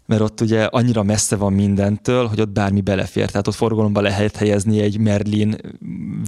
[0.08, 3.30] mert ott ugye annyira messze van mindentől, hogy ott bármi belefér.
[3.30, 5.56] Tehát ott forgalomba lehet helyezni egy Merlin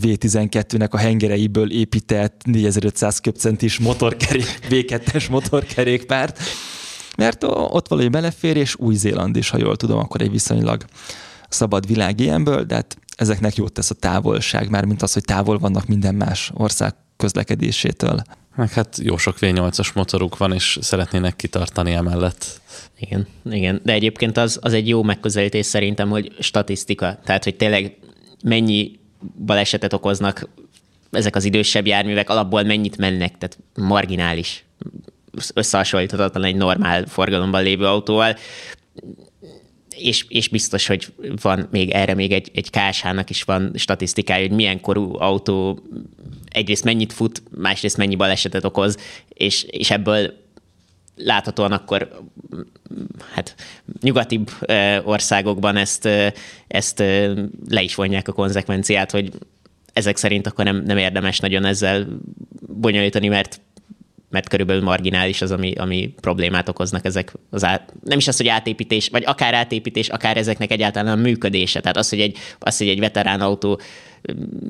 [0.02, 6.38] V12-nek a hengereiből épített 4500 köpcentis motorkerék, V2-es motorkerékpárt,
[7.16, 10.84] mert ott valahogy belefér, és Új-Zéland is, ha jól tudom, akkor egy viszonylag
[11.48, 15.58] szabad világ ilyenből, de hát ezeknek jót tesz a távolság, már mint az, hogy távol
[15.58, 18.22] vannak minden más ország közlekedésétől.
[18.56, 22.60] Meg hát jó sok V8-as motoruk van, és szeretnének kitartani emellett.
[22.98, 23.80] Igen, igen.
[23.84, 27.18] De egyébként az, az egy jó megközelítés szerintem, hogy statisztika.
[27.24, 27.96] Tehát, hogy tényleg
[28.44, 28.98] mennyi
[29.44, 30.48] balesetet okoznak
[31.10, 34.64] ezek az idősebb járművek, alapból mennyit mennek, tehát marginális,
[35.54, 38.36] összehasonlíthatatlan egy normál forgalomban lévő autóval
[39.96, 41.12] és, és biztos, hogy
[41.42, 45.82] van még erre még egy, egy KSH-nak is van statisztikája, hogy milyen korú autó
[46.48, 48.96] egyrészt mennyit fut, másrészt mennyi balesetet okoz,
[49.28, 50.32] és, és ebből
[51.16, 52.20] láthatóan akkor
[53.34, 53.54] hát
[54.02, 54.50] nyugatibb
[55.04, 56.08] országokban ezt,
[56.68, 56.98] ezt
[57.68, 59.32] le is vonják a konzekvenciát, hogy
[59.92, 62.06] ezek szerint akkor nem, nem érdemes nagyon ezzel
[62.66, 63.60] bonyolítani, mert
[64.30, 68.48] mert körülbelül marginális az, ami, ami problémát okoznak ezek az át, nem is az, hogy
[68.48, 71.80] átépítés, vagy akár átépítés, akár ezeknek egyáltalán a működése.
[71.80, 73.80] Tehát az, hogy egy, az, hogy egy veterán autó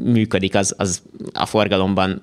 [0.05, 1.03] működik, az, az
[1.33, 2.23] a forgalomban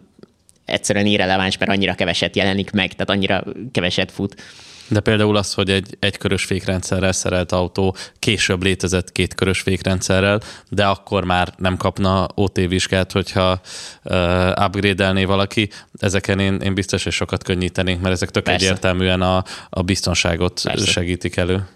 [0.65, 4.41] egyszerűen irreleváns, mert annyira keveset jelenik meg, tehát annyira keveset fut.
[4.87, 11.23] De például az, hogy egy egykörös fékrendszerrel szerelt autó később létezett kétkörös fékrendszerrel, de akkor
[11.23, 13.61] már nem kapna OT vizsgát, hogyha
[14.03, 15.69] uh, upgrade-elné valaki.
[15.99, 18.65] Ezeken én, én biztos, hogy sokat könnyítenénk, mert ezek tök Persze.
[18.65, 20.85] egyértelműen a, a biztonságot Persze.
[20.85, 21.67] segítik elő.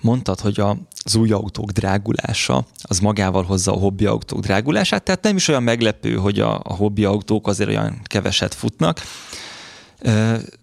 [0.00, 0.62] Mondtad, hogy
[1.04, 5.62] az új autók drágulása az magával hozza a hobbi autók drágulását, tehát nem is olyan
[5.62, 9.00] meglepő, hogy a, a hobbi autók azért olyan keveset futnak.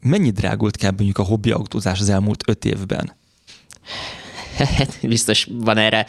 [0.02, 3.14] Mennyi drágult kell mondjuk a hobbi autózás az elmúlt öt évben?
[4.78, 6.06] Hát biztos van erre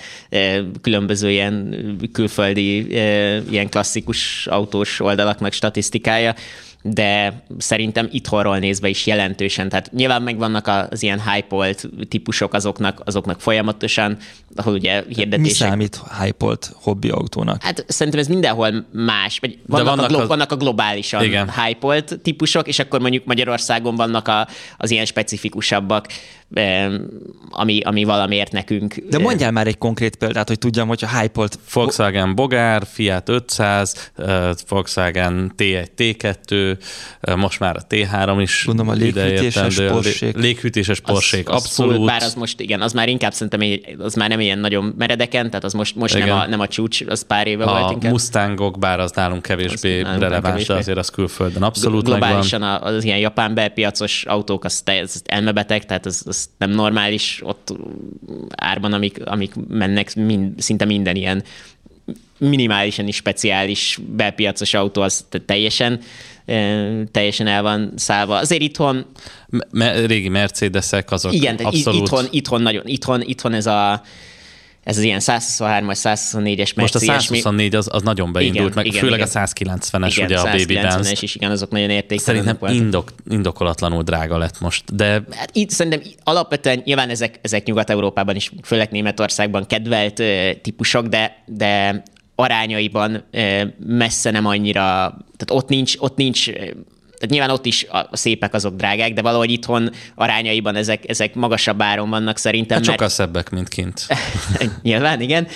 [0.80, 1.76] különböző ilyen
[2.12, 2.86] külföldi,
[3.50, 6.34] ilyen klasszikus autós oldalaknak statisztikája
[6.82, 9.68] de szerintem itthonról nézve is jelentősen.
[9.68, 11.74] Tehát nyilván megvannak az ilyen hype
[12.08, 14.16] típusok azoknak, azoknak folyamatosan,
[14.54, 15.38] ahol ugye hirdetések...
[15.38, 17.62] Mi számít hype hobbi autónak?
[17.62, 20.28] Hát szerintem ez mindenhol más, vagy vannak, vannak, a, glo- az...
[20.28, 21.50] vannak a globálisan Igen.
[21.50, 26.06] hype típusok, és akkor mondjuk Magyarországon vannak a, az ilyen specifikusabbak,
[27.50, 28.94] ami, ami valamiért nekünk...
[29.08, 31.30] De mondjál már egy konkrét példát, hogy tudjam, hogy a
[31.72, 34.12] Volkswagen Bogár, Fiat 500,
[34.68, 36.78] Volkswagen T1, T2, ideértendő,
[37.36, 40.36] most már a T3 is Gondolom a léghűtéses porsék.
[40.36, 41.96] Léghűtéses az abszolút.
[41.96, 44.94] Full, bár az most, igen, az már inkább szerintem egy, az már nem ilyen nagyon
[44.98, 47.92] meredeken, tehát az most, most nem a, nem a csúcs, az pár éve a volt
[47.92, 48.12] inkább.
[48.12, 50.72] Mustangok, bár az nálunk kevésbé Az nálunk releváns, kevésbé.
[50.72, 52.18] de azért az külföldön abszolút megvan.
[52.28, 56.70] Globálisan a- az ilyen japán belpiacos autók, az, te, az elmebeteg, tehát az, az nem
[56.70, 57.74] normális ott
[58.56, 61.42] árban, amik, amik mennek, mind, szinte minden ilyen
[62.38, 66.00] minimálisan is speciális belpiacos autó, az te- teljesen,
[66.44, 68.36] eh, teljesen el van szállva.
[68.36, 69.04] Azért itthon,
[69.70, 72.00] Me- régi Mercedesek, azok igen, abszolút.
[72.02, 74.02] itthon, itthon, nagyon, itthon, itthon ez a
[74.84, 78.72] ez az ilyen 123-as, 124-es most a Merci, ilyesmi- 124 az, az nagyon beindult, Igen,
[78.74, 79.30] meg igen, főleg igen.
[79.42, 81.22] a 190-es, igen, ugye a Baby 190-es Benz.
[81.22, 82.76] is, igen, azok nagyon értéktelenek Szerintem voltak.
[82.78, 88.52] indok, indokolatlanul drága lett most, de Hát itt szerintem alapvetően nyilván ezek, ezek Nyugat-Európában is,
[88.62, 90.22] főleg Németországban kedvelt
[90.62, 92.02] típusok, de, de
[92.34, 93.24] arányaiban
[93.86, 94.80] messze nem annyira,
[95.36, 96.50] tehát ott nincs, ott nincs
[97.22, 101.82] tehát nyilván ott is a szépek azok drágák, de valahogy itthon arányaiban ezek, ezek magasabb
[101.82, 102.76] áron vannak szerintem.
[102.76, 104.06] hát mert- sokkal szebbek, mint kint.
[104.82, 105.46] Nyilván, igen,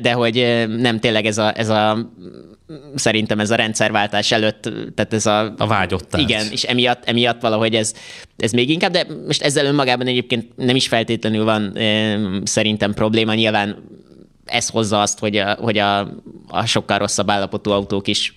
[0.00, 2.10] de, hogy nem tényleg ez a, ez a
[2.94, 4.62] szerintem ez a rendszerváltás előtt,
[4.94, 5.54] tehát ez a...
[5.58, 6.16] A vágyott.
[6.16, 7.94] Igen, és emiatt, emiatt valahogy ez,
[8.36, 11.78] ez még inkább, de most ezzel önmagában egyébként nem is feltétlenül van
[12.44, 13.76] szerintem probléma, nyilván
[14.44, 15.98] ez hozza azt, hogy a, hogy a,
[16.48, 18.34] a sokkal rosszabb állapotú autók is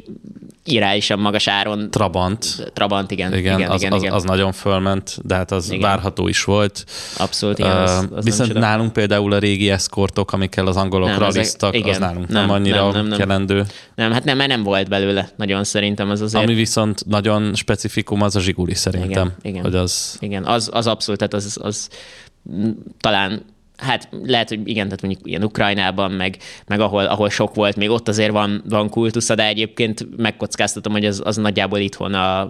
[0.67, 3.33] irányosan magas áron Trabant, Trabant, igen.
[3.33, 4.13] igen, igen, az, igen, az, igen.
[4.13, 5.81] az nagyon fölment, de hát az Igen.
[5.81, 6.85] várható is volt.
[7.17, 7.75] Abszolút, igen.
[7.75, 11.99] Az, az nem Viszont nálunk például a régi eszkortok, amikkel az angolok Nem, az igen.
[11.99, 13.17] nálunk nem, Nem, annyira nem, nem, nem.
[13.17, 13.65] kelendő.
[13.95, 16.43] Nem, hát nem, mert nem volt belőle nagyon szerintem az azért.
[16.43, 19.09] Ami viszont nagyon specifikum, az a zsiguli szerintem.
[19.09, 19.61] Igen, igen.
[19.63, 21.89] Hogy az Igen, az, az abszolút, tehát az, az
[22.99, 23.45] talán
[23.77, 27.89] Hát lehet, hogy igen, tehát mondjuk ilyen Ukrajnában, meg, meg ahol, ahol sok volt, még
[27.89, 32.41] ott azért van, van kultusza, de egyébként megkockáztatom, hogy az, az nagyjából itthon a,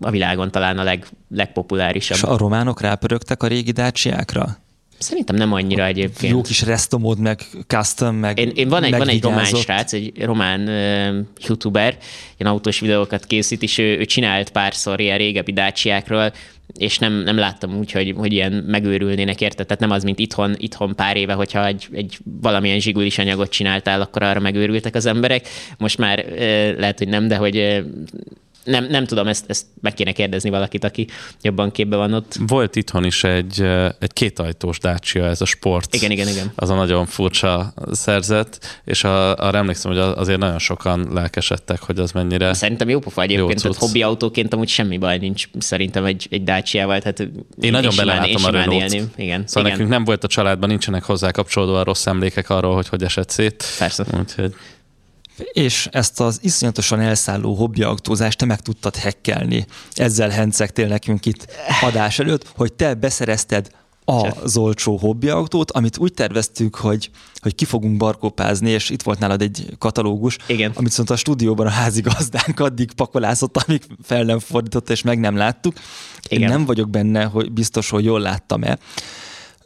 [0.00, 2.16] a világon talán a leg, legpopulárisabb.
[2.16, 4.56] És a románok rápörögtek a régi dácsiákra?
[4.98, 6.32] Szerintem nem annyira egyébként.
[6.32, 10.12] Jó kis restomód, meg custom, meg Én, én van, egy, van egy román srác, egy
[10.24, 11.98] román uh, youtuber,
[12.36, 16.32] ilyen autós videókat készít, és ő, ő csinált párszor ilyen régebbi dácsiákról,
[16.78, 19.64] és nem, nem láttam úgy, hogy, hogy ilyen megőrülnének érte.
[19.64, 24.00] Tehát nem az, mint itthon, itthon pár éve, hogyha egy, egy valamilyen zsigulis anyagot csináltál,
[24.00, 25.48] akkor arra megőrültek az emberek.
[25.78, 26.24] Most már
[26.78, 27.84] lehet, hogy nem, de hogy
[28.66, 31.06] nem, nem tudom, ezt, ezt meg kéne kérdezni valakit, aki
[31.42, 32.36] jobban képbe van ott.
[32.46, 33.60] Volt itthon is egy,
[33.98, 35.94] egy kétajtós Dacia, ez a sport.
[35.94, 36.52] Igen, igen, igen.
[36.54, 41.98] Az a nagyon furcsa szerzet, és a, arra emlékszem, hogy azért nagyon sokan lelkesedtek, hogy
[41.98, 42.54] az mennyire...
[42.54, 46.98] Szerintem jó pofa egyébként, Jó hobbi autóként amúgy semmi baj nincs szerintem egy, egy Dacia-val,
[46.98, 47.20] tehát
[47.60, 49.10] Én nagyon simán- belelátom én a élném.
[49.16, 49.70] Igen, Szóval igen.
[49.72, 53.64] nekünk nem volt a családban, nincsenek hozzá kapcsolódva rossz emlékek arról, hogy hogy esett szét.
[53.78, 54.04] Persze.
[54.18, 54.54] Úgyhogy
[55.52, 59.66] És ezt az iszonyatosan elszálló hobbiautózást te meg tudtad hekkelni.
[59.92, 61.46] Ezzel hencegtél nekünk itt
[61.82, 63.70] adás előtt, hogy te beszerezted
[64.06, 69.42] az olcsó hobbiautót, amit úgy terveztük, hogy, hogy ki fogunk barkópázni, és itt volt nálad
[69.42, 70.72] egy katalógus, Igen.
[70.74, 75.36] amit viszont a stúdióban a házigazdánk addig pakolászott, amíg fel nem fordította, és meg nem
[75.36, 75.74] láttuk.
[76.28, 76.50] Én Igen.
[76.50, 78.78] nem vagyok benne, hogy biztos, hogy jól láttam-e.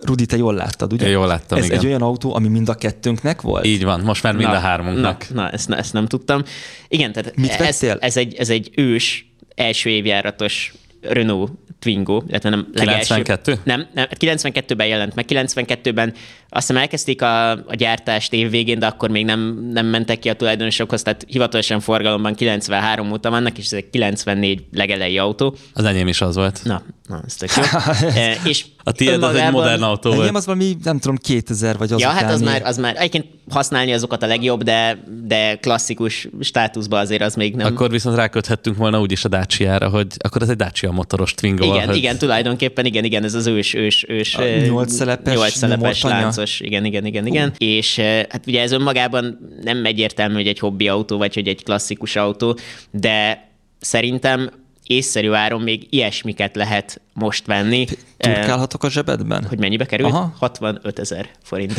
[0.02, 1.06] Rudi, te jól láttad, ugye?
[1.06, 1.78] Én jól láttam, Ez igen.
[1.78, 3.66] egy olyan autó, ami mind a kettőnknek volt?
[3.66, 5.26] így van, most már mind a hármunknak.
[5.34, 6.42] Na, na ezt, ezt nem tudtam.
[6.88, 7.96] Igen, tehát Mit ez, vettél?
[8.00, 13.58] ez, egy, ez egy ős, első évjáratos Renault Twingo, illetve nem legelső- 92?
[13.64, 15.24] Nem, nem, 92-ben jelent meg.
[15.28, 16.12] 92-ben
[16.48, 20.28] azt hiszem elkezdték a, a gyártást év végén, de akkor még nem, nem mentek ki
[20.28, 25.54] a tulajdonosokhoz, tehát hivatalosan forgalomban 93 óta vannak, és ez egy 94 legelei autó.
[25.72, 26.60] Az enyém is az volt.
[26.64, 27.62] Na, na ez tök jó.
[28.22, 30.36] E, és A tiéd az egy önmagában- modern autó volt.
[30.36, 33.92] az valami, nem tudom, 2000 vagy az Ja, hát az már, az már egyébként használni
[33.92, 37.66] azokat a legjobb, de, de klasszikus státuszban azért az még nem.
[37.66, 41.64] Akkor viszont ráköthettünk volna úgyis a Dacia-ra, hogy akkor ez egy Dacia motoros Twingo.
[41.64, 44.34] igen, hogy igen, tulajdonképpen igen, igen, ez az ős, ős, ős.
[44.34, 47.52] A nyolc szelepes nyolc szelepes láncos, igen, igen, igen, igen.
[47.58, 51.64] És eh, hát ugye ez önmagában nem egyértelmű, hogy egy hobbi autó, vagy hogy egy
[51.64, 52.58] klasszikus autó,
[52.90, 53.48] de
[53.80, 54.50] szerintem
[54.90, 57.86] észszerű áron még ilyesmiket lehet most venni.
[58.16, 59.44] Turkálhatok a zsebedben?
[59.44, 60.12] hogy mennyibe került?
[60.12, 60.34] Aha.
[60.38, 61.72] 65 ezer forint.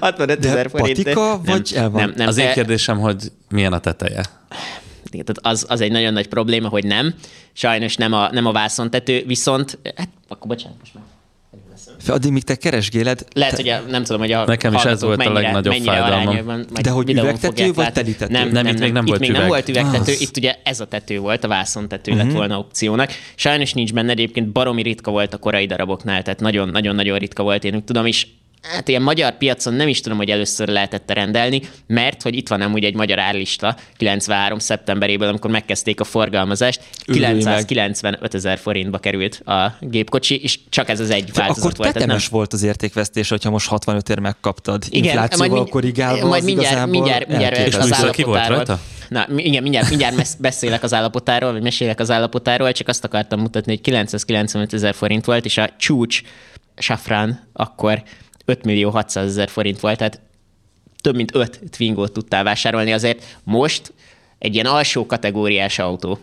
[0.00, 0.98] 65 De ezer forint.
[0.98, 2.00] patika, vagy el van?
[2.00, 4.22] Nem, nem, Az én kérdésem, hogy milyen a teteje.
[5.10, 7.14] tehát az, az egy nagyon nagy probléma, hogy nem.
[7.52, 11.04] Sajnos nem a, nem a vászontető, viszont, hát akkor bocsánat, most már.
[12.06, 15.02] Addig, míg te keresgéled, Lehet, te, hogy a, nem tudom, hogy a Nekem is ez
[15.02, 16.64] volt a legnagyobb mennyire fájdalmam.
[16.82, 17.92] De hogy üvegtető vagy látni.
[18.02, 18.32] telitető?
[18.32, 19.48] Nem, Nem, nem, itt még nem itt volt még nem üveg.
[19.50, 20.20] volt üvegtető, Az.
[20.20, 23.10] itt ugye ez a tető volt, a vászontető lett volna opciónak.
[23.34, 27.64] Sajnos nincs benne, egyébként baromi ritka volt a korai daraboknál, tehát nagyon-nagyon-nagyon ritka volt.
[27.64, 28.26] Én úgy tudom is,
[28.62, 32.60] hát ilyen magyar piacon nem is tudom, hogy először lehetett rendelni, mert hogy itt van
[32.60, 34.58] amúgy egy magyar árlista 93.
[34.58, 41.10] szeptemberéből, amikor megkezdték a forgalmazást, 995 ezer forintba került a gépkocsi, és csak ez az
[41.10, 41.92] egy változat Akkor volt.
[41.92, 42.32] tetemes nem...
[42.32, 44.84] volt az értékvesztés, hogyha most 65 ér megkaptad.
[44.88, 48.38] Igen, Inflációval majd, korrigálva majd az mindjárt, igazából mindjárt, mindjárt És az plusz ki volt
[48.38, 48.56] állapotáról.
[48.56, 48.80] rajta?
[49.08, 53.72] Na, igen, mindjárt, mindjárt beszélek az állapotáról, vagy mesélek az állapotáról, csak azt akartam mutatni,
[53.72, 56.22] hogy 995 ezer forint volt, és a csúcs
[56.76, 58.02] Safran akkor
[58.48, 60.20] 5 millió 600 ezer forint volt, tehát
[61.00, 63.92] több mint 5 Twingo-t tudtál vásárolni, azért most
[64.38, 66.18] egy ilyen alsó kategóriás autó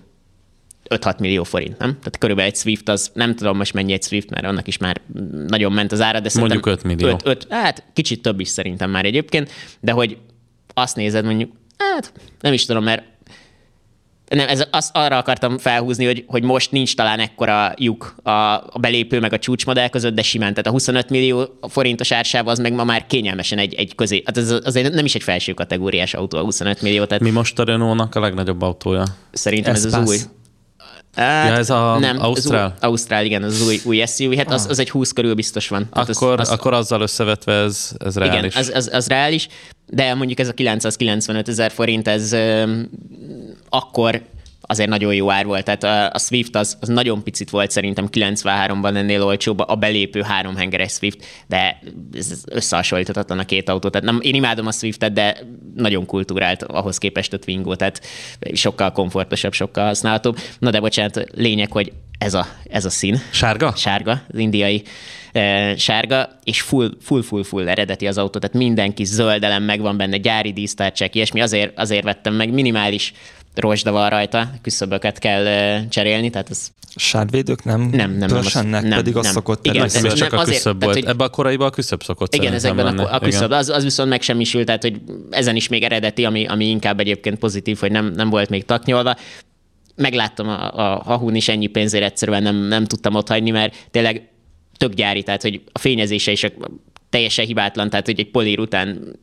[0.89, 1.89] 5-6 millió forint, nem?
[1.89, 5.01] Tehát körülbelül egy Swift az, nem tudom most mennyi egy Swift, mert annak is már
[5.47, 7.07] nagyon ment az ára, de Mondjuk szerintem 5 millió.
[7.07, 10.17] 5, 5, hát kicsit több is szerintem már egyébként, de hogy
[10.73, 13.03] azt nézed mondjuk, hát nem is tudom, mert
[14.29, 18.77] nem, ez, azt arra akartam felhúzni, hogy, hogy most nincs talán ekkora lyuk a, a
[18.79, 20.49] belépő meg a csúcsmodell között, de simán.
[20.49, 24.21] Tehát a 25 millió forintos ársáv az meg ma már kényelmesen egy, egy közé.
[24.25, 27.59] Hát ez azért nem is egy felső kategóriás autó a 25 millió, tehát Mi most
[27.59, 29.03] a Renault-nak a legnagyobb autója?
[29.31, 30.11] szerintem ez az Espace.
[30.11, 30.17] új.
[31.15, 32.65] Hát, Ja, ez a nem, Ausztrál?
[32.65, 34.33] Az új, Ausztrál, igen, az, az új, új SUV.
[34.33, 35.89] Hát az, az egy 20 körül biztos van.
[35.93, 38.55] Tehát az- Akkor, az, akkor azzal összevetve ez, ez igen, reális.
[38.55, 39.47] az, az, az reális,
[39.87, 42.35] de mondjuk ez a 995 ezer forint, ez
[43.75, 44.21] akkor
[44.67, 45.63] azért nagyon jó ár volt.
[45.63, 50.55] Tehát a, Swift az, az nagyon picit volt szerintem 93-ban ennél olcsóbb, a belépő három
[50.55, 51.79] hengeres Swift, de
[52.13, 53.89] ez összehasonlíthatatlan a két autó.
[53.89, 55.37] Tehát nem, én imádom a Swiftet, de
[55.75, 58.01] nagyon kultúrált ahhoz képest a Twingo, tehát
[58.53, 60.37] sokkal komfortosabb, sokkal használhatóbb.
[60.59, 63.73] Na de bocsánat, lényeg, hogy ez a, ez a szín Sárga?
[63.75, 64.83] sárga, az indiai
[65.31, 69.97] e, sárga, és full, full, full, full eredeti az autó, tehát mindenki zöld elem megvan
[69.97, 73.13] benne, gyári dísztárcsák, ilyesmi, azért, azért vettem meg, minimális
[73.59, 78.89] rozsda van rajta, küszöböket kell cserélni, tehát ez Sárvédők nem, Nem, nem, nem, törzsennek, az-
[78.89, 79.33] nem, pedig az nem.
[79.33, 81.05] szokott Igen, ez- Ez csak nem, a azért, küszöbb tehát, volt.
[81.05, 83.03] hogy- Ebben a koraiban a küszöbb szokott igen, ezekben a, lenni.
[83.11, 83.57] a küszöb, Igen.
[83.57, 87.77] az, az viszont megsemmisült, tehát hogy ezen is még eredeti, ami, ami inkább egyébként pozitív,
[87.79, 89.15] hogy nem, nem volt még taknyolva.
[89.95, 94.29] Megláttam a, a Hahun is ennyi pénzért egyszerűen nem, nem tudtam ott hagyni, mert tényleg
[94.77, 96.51] tök gyári, tehát hogy a fényezése is a-
[97.09, 99.15] teljesen hibátlan, tehát hogy egy polír után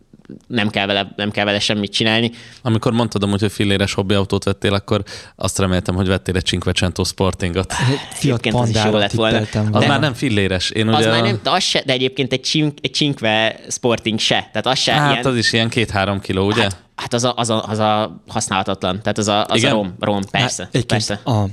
[0.46, 2.30] nem kell vele, nem kell vele semmit csinálni.
[2.62, 5.02] Amikor mondtad amúgy, hogy filléres hobbiautót vettél, akkor
[5.36, 7.72] azt reméltem, hogy vettél egy Cinquecento Sportingot.
[8.12, 9.40] Fiat az is jó lett volna.
[9.70, 10.70] Az már nem filléres.
[10.70, 14.18] Én Az ugye már nem, de, az se, de egyébként egy, csink, egy Cinque Sporting
[14.18, 14.48] se.
[14.52, 16.62] Tehát az se Hát ilyen, az is ilyen két-három kiló, ugye?
[16.62, 19.02] Hát, hát az, a, az, a, az a használhatatlan.
[19.02, 20.68] Tehát az a, az a rom, rom, persze.
[20.72, 21.20] Hát, persze.
[21.24, 21.44] A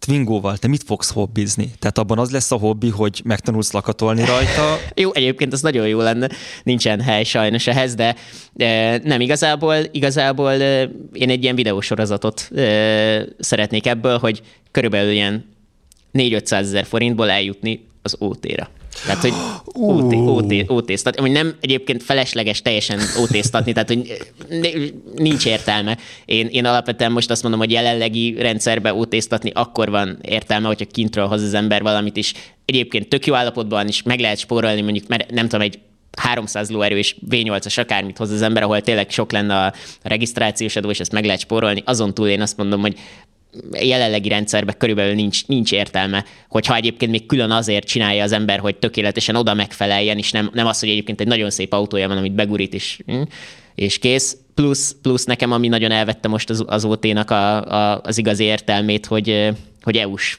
[0.00, 1.70] Twingóval te mit fogsz hobbizni?
[1.78, 6.00] Tehát abban az lesz a hobbi, hogy megtanulsz lakatolni rajta, Jó, egyébként az nagyon jó
[6.00, 6.28] lenne,
[6.62, 8.14] nincsen hely sajnos ehhez, de
[8.56, 15.48] e, nem igazából, igazából e, én egy ilyen videósorozatot e, szeretnék ebből, hogy körülbelül ilyen
[16.12, 18.68] 4-500 ezer forintból eljutni az OT-ra.
[19.06, 19.32] Tehát, hogy
[20.66, 24.22] OT tehát hogy nem egyébként felesleges teljesen OT-ztatni, tehát hogy
[25.16, 25.98] nincs értelme.
[26.24, 31.26] Én, én alapvetően most azt mondom, hogy jelenlegi rendszerbe OT-ztatni akkor van értelme, hogyha kintről
[31.26, 32.34] hoz az ember valamit is.
[32.64, 35.78] Egyébként tök jó állapotban is meg lehet spórolni, mondjuk, mert nem tudom, egy
[36.16, 39.72] 300 lóerő és V8-as akármit hoz az ember, ahol tényleg sok lenne a
[40.02, 41.82] regisztrációs adó, és ezt meg lehet spórolni.
[41.86, 42.94] Azon túl én azt mondom, hogy
[43.80, 48.76] jelenlegi rendszerben körülbelül nincs, nincs értelme, hogyha egyébként még külön azért csinálja az ember, hogy
[48.76, 52.34] tökéletesen oda megfeleljen, és nem, nem az, hogy egyébként egy nagyon szép autója van, amit
[52.34, 53.00] begurít, és,
[53.74, 54.36] és kész.
[54.54, 59.06] Plusz, plusz nekem, ami nagyon elvette most az, az OT-nak a, a, az igazi értelmét,
[59.06, 59.50] hogy,
[59.82, 60.38] hogy EU-s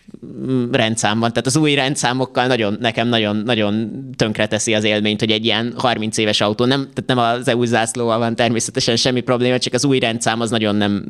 [0.71, 1.29] rendszám van.
[1.29, 5.73] Tehát az új rendszámokkal nagyon, nekem nagyon, nagyon tönkre teszi az élményt, hogy egy ilyen
[5.77, 9.85] 30 éves autó, nem, tehát nem az EU zászlóval van természetesen semmi probléma, csak az
[9.85, 11.05] új rendszám az nagyon nem,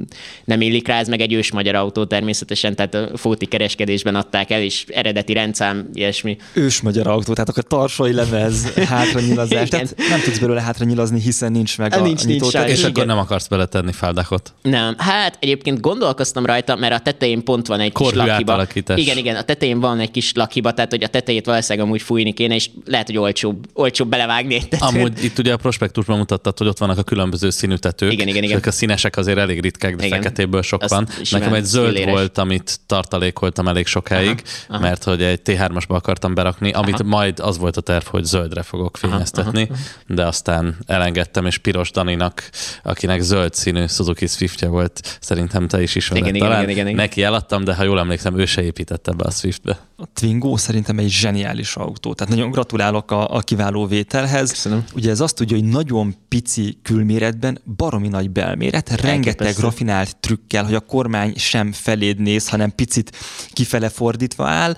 [0.45, 4.51] nem illik rá, ez meg egy ős magyar autó természetesen, tehát a fóti kereskedésben adták
[4.51, 6.37] el, és eredeti rendszám, ilyesmi.
[6.53, 9.69] ős magyar autó, tehát akkor tarsói lemez, hátranyilazás.
[9.69, 12.71] Tehát nem tudsz belőle hátranyilazni, hiszen nincs meg a Nincs, nincs sajnos.
[12.71, 12.91] És Igen.
[12.91, 14.53] akkor nem akarsz beletenni feldakot.
[14.61, 18.67] Nem, hát egyébként gondolkoztam rajta, mert a tetején pont van egy kis Korhű lakhiba.
[18.95, 22.33] Igen, igen, a tetején van egy kis lakhiba, tehát hogy a tetejét valószínűleg amúgy fújni
[22.33, 24.87] kéne, és lehet, hogy olcsóbb, olcsóbb belevágni egy tetőt.
[24.87, 28.11] Amúgy itt ugye a prospektusban mutattad, hogy ott vannak a különböző színű tetők.
[28.11, 28.55] Igen, igen, igen.
[28.55, 30.21] Ezek a színesek azért elég ritkák, de Igen.
[30.21, 31.07] feketéből sok Azt van.
[31.31, 32.13] Nekem egy zöld filléres.
[32.13, 34.81] volt, amit tartalékoltam elég sokáig, aha, aha.
[34.81, 37.03] mert hogy egy T3-asba akartam berakni, amit aha.
[37.09, 40.15] majd az volt a terv, hogy zöldre fogok fényeztetni, aha, aha.
[40.15, 42.49] de aztán elengedtem, és Piros Daninak,
[42.83, 46.63] akinek zöld színű Suzuki Swiftje volt, szerintem te is ismered Igen, igen, talán.
[46.63, 46.99] igen, igen, igen.
[46.99, 49.79] Neki eladtam, de ha jól emlékszem, ő se építette be a Swiftbe.
[49.95, 52.13] A Twingo szerintem egy zseniális autó.
[52.13, 54.49] Tehát nagyon gratulálok a, a kiváló vételhez.
[54.49, 54.83] Köszönöm.
[54.95, 59.61] Ugye ez azt tudja, hogy nagyon pici külméretben baromi nagy belméret, rengeteg Elképesztő.
[59.61, 63.17] rafinált trükkel, hogy a kormány sem feléd néz, hanem picit
[63.53, 64.75] kifele fordítva áll.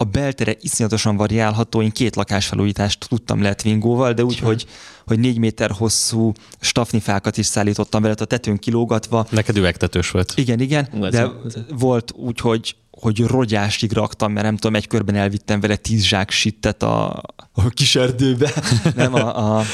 [0.00, 4.66] a beltere iszonyatosan variálható, én két lakásfelújítást tudtam le Twingóval, de úgy, hogy,
[5.08, 9.26] hogy négy méter hosszú stafnifákat is szállítottam vele, a tetőn kilógatva.
[9.30, 10.32] Neked üvegtetős volt.
[10.36, 11.30] Igen, igen, ez de
[11.78, 16.30] volt úgy, hogy hogy rogyásig raktam, mert nem tudom, egy körben elvittem vele tíz zsák
[16.30, 18.52] sittet a, a kis erdőbe,
[18.94, 19.64] nem a, a,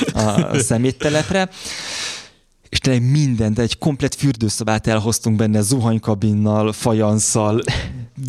[0.51, 1.49] a szeméttelepre
[2.74, 7.62] és tényleg mindent, egy komplet fürdőszobát elhoztunk benne, zuhanykabinnal, fajanszal,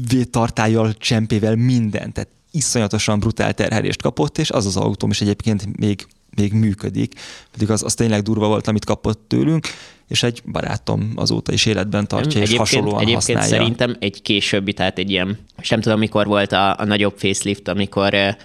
[0.10, 2.14] vétartályjal, csempével, mindent.
[2.14, 7.14] Tehát iszonyatosan brutál terhelést kapott, és az az autóm is egyébként még, még működik,
[7.52, 9.68] pedig az, az tényleg durva volt, amit kapott tőlünk,
[10.08, 13.50] és egy barátom azóta is életben tartja, és hasonlóan egyébként használja.
[13.50, 17.68] szerintem egy későbbi, tehát egy ilyen, és nem tudom, mikor volt a, a nagyobb facelift,
[17.68, 18.36] amikor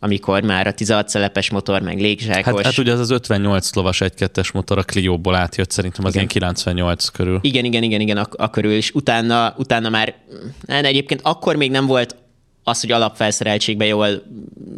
[0.00, 2.54] amikor már a 16 szelepes motor, meg légzsákos.
[2.54, 6.28] Hát, hát ugye az az 58 lovas 1-2-es motor a Clio-ból átjött, szerintem az Igen.
[6.30, 7.38] ilyen 98 körül.
[7.42, 10.14] Igen, igen, igen, igen, a, a körül, és utána, utána már,
[10.68, 12.16] hát egyébként akkor még nem volt
[12.68, 14.22] az, hogy alapfelszereltségben jól,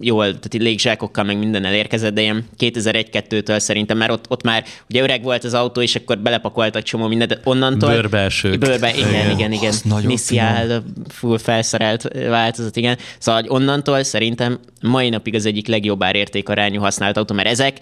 [0.01, 4.64] jól tehát így légzsákokkal meg minden elérkezett, de ilyen 2001-2-től szerintem, mert ott, ott már
[4.91, 7.91] ugye öreg volt az autó, és akkor belepakoltak csomó mindent, de onnantól...
[7.91, 8.59] Bőrbelsők.
[8.59, 9.53] Bőrbe, igen, igen, igen.
[9.53, 9.74] igen.
[9.84, 12.99] Nagyon Nisziál, full felszerelt változat, igen.
[13.18, 17.78] Szóval hogy onnantól szerintem mai napig az egyik legjobb árértékarányú használt autó, mert ezek,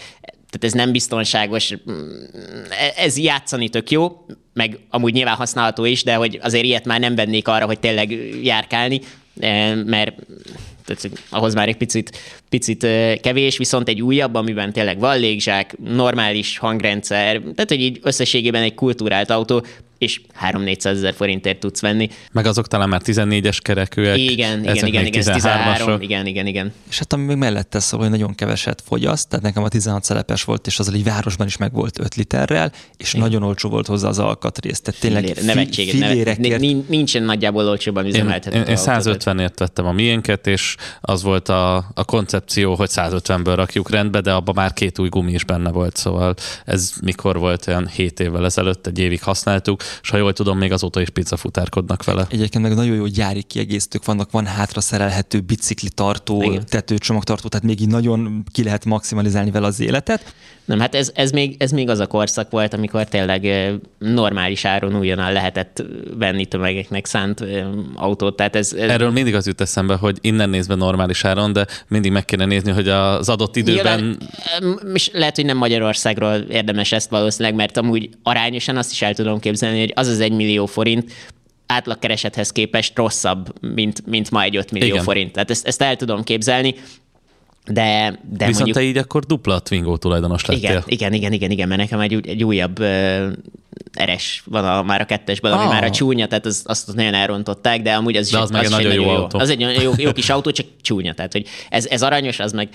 [0.51, 2.09] tehát ez nem biztonságos, mm,
[2.97, 7.15] ez játszani tök jó, meg amúgy nyilván használható is, de hogy azért ilyet már nem
[7.15, 8.11] vennék arra, hogy tényleg
[8.43, 9.01] járkálni,
[9.85, 10.15] mert
[10.85, 12.19] tehát ahhoz már egy picit,
[12.49, 12.87] picit
[13.21, 18.75] kevés, viszont egy újabb, amiben tényleg van légzsák, normális hangrendszer, tehát hogy így összességében egy
[18.75, 19.65] kultúrált autó,
[19.99, 20.21] és
[20.53, 22.09] 3-400 ezer forintért tudsz venni.
[22.33, 24.19] Meg azok talán már 14-es kerekűek.
[24.19, 26.03] Igen, igen, igen, igen, ez 13, 13-asok.
[26.03, 26.73] igen, igen, igen.
[26.89, 30.45] És hát ami még mellette szól, hogy nagyon keveset fogyaszt, tehát nekem a 16 szelepes
[30.45, 33.25] volt, és az egy városban is meg volt 5 literrel, és Igen.
[33.27, 34.81] nagyon olcsó volt hozzá az alkatrész.
[34.81, 38.85] Tehát tényleg Fillér, fi- nevetséges, nevet, fillérekért nin- nincsen nagyjából olcsóban Én, üzemeltethető én, én
[38.85, 44.21] tehát- 150-ért vettem a miénket, és az volt a, a koncepció, hogy 150-ből rakjuk rendbe,
[44.21, 46.35] de abban már két új gumi is benne volt, szóval
[46.65, 50.73] ez mikor volt, olyan 7 évvel ezelőtt, egy évig használtuk, és ha jól tudom, még
[50.73, 52.27] azóta is pizzafutárkodnak vele.
[52.31, 57.81] Egyébként meg nagyon jó gyári kiegészítők vannak, van hátra szerelhető bicikli tartó, tetőcsomagtartó, tehát még
[57.81, 60.35] így nagyon ki lehet maximalizálni vele az életet.
[60.69, 64.99] Nem, hát ez, ez, még, ez még az a korszak volt, amikor tényleg normális áron
[64.99, 65.85] újonnan lehetett
[66.19, 67.45] venni tömegeknek szánt
[67.95, 68.37] autót.
[68.37, 72.13] Tehát ez, ez Erről mindig az jut eszembe, hogy innen nézve normális áron, de mindig
[72.13, 77.11] meg kéne nézni, hogy az adott időben Nyilván, és lehet, hogy nem Magyarországról érdemes ezt
[77.11, 81.13] valószínűleg, mert amúgy arányosan azt is el tudom képzelni, hogy az az egy millió forint
[81.67, 84.89] átlagkeresethez képest rosszabb, mint, mint ma egy 5 millió.
[84.89, 85.03] Igen.
[85.03, 85.33] forint.
[85.33, 86.75] Tehát ezt, ezt el tudom képzelni,
[87.71, 88.77] de, de Viszont mondjuk...
[88.77, 90.63] te így akkor dupla Twingo tulajdonos lettél.
[90.71, 93.27] Igen, igen, igen, igen, igen, mert nekem egy, egy újabb uh,
[93.93, 95.69] eres van a, már a kettesben, ami Ah.
[95.71, 98.61] már a csúnya, tehát az, azt nagyon elrontották, de amúgy az, is De az meg
[98.65, 99.39] egy is nagyon jó autó.
[99.39, 102.53] Az egy nagyon jó, jó kis autó, csak csúnya, tehát hogy ez, ez aranyos, az
[102.53, 102.69] meg,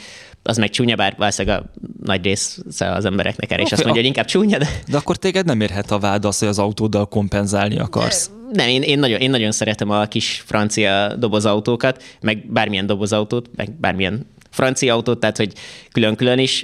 [0.43, 1.65] az meg csúnya, bár valószínűleg a
[2.03, 4.97] nagy része az embereknek erre, és Oké, azt mondja, a- hogy inkább csúnya, de De
[4.97, 8.29] akkor téged nem érhet a vád az, hogy az autóddal kompenzálni akarsz.
[8.51, 13.71] nem, én, én, nagyon, én nagyon szeretem a kis francia dobozautókat, meg bármilyen dobozautót, meg
[13.79, 15.54] bármilyen francia autót, tehát hogy
[15.91, 16.62] külön-külön is,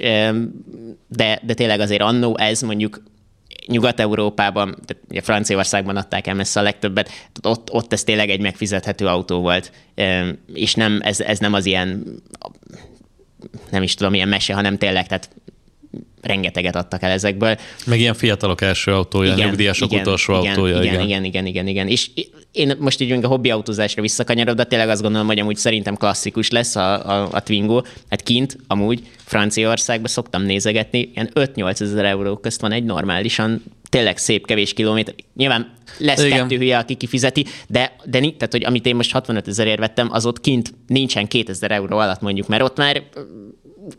[1.08, 3.02] de, de tényleg azért annó ez mondjuk
[3.66, 8.40] Nyugat-Európában, tehát ugye Franciaországban adták el messze a legtöbbet, tehát ott, ott ez tényleg egy
[8.40, 9.72] megfizethető autó volt,
[10.54, 12.04] és nem, ez, ez nem az ilyen,
[13.70, 15.30] nem is tudom, ilyen mese, hanem tényleg, tehát
[16.20, 17.56] rengeteget adtak el ezekből.
[17.86, 20.82] Meg ilyen fiatalok első autója, igen, nyugdíjasok igen, utolsó igen, autója.
[20.82, 21.88] Igen, igen, igen, igen, igen.
[21.88, 22.10] És
[22.52, 26.50] én most így a hobbi autózásra visszakanyarodva, de tényleg azt gondolom, hogy amúgy szerintem klasszikus
[26.50, 27.82] lesz a, a, a Twingo.
[28.10, 34.16] Hát kint, amúgy Franciaországban szoktam nézegetni, ilyen 5-8 ezer euró közt van egy normálisan tényleg
[34.16, 35.14] szép, kevés kilométer.
[35.34, 36.38] Nyilván lesz Igen.
[36.38, 40.26] Kettő hülye, aki kifizeti, de, de tehát, hogy amit én most 65 ezerért vettem, az
[40.26, 43.02] ott kint nincsen 2000 euró alatt mondjuk, mert ott már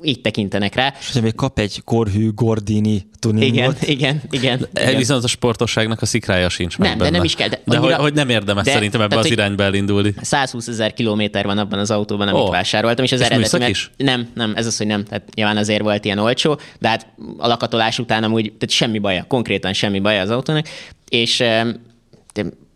[0.04, 0.94] így tekintenek rá.
[1.00, 4.68] És hogyha még kap egy korhű Gordini Igen, tuningot, igen, igen.
[4.74, 4.98] E, igen.
[4.98, 7.16] Viszont a sportosságnak a szikrája sincs meg Nem, de benne.
[7.16, 9.30] nem is kell, de De, annyira- hogy, hogy nem érdemes de- szerintem ebbe tehát, az
[9.30, 10.14] hogy- irányba elindulni.
[10.22, 12.50] 120 ezer kilométer van abban az autóban, amit oh.
[12.52, 13.92] vásároltam, és az És eredeti, mert is?
[13.98, 17.08] nem, nem, ez az, hogy nem, tehát nyilván azért volt ilyen olcsó, de hát
[17.38, 20.68] a lakatolás után amúgy, tehát semmi baja, konkrétan semmi baja az autónak,
[21.10, 21.76] és de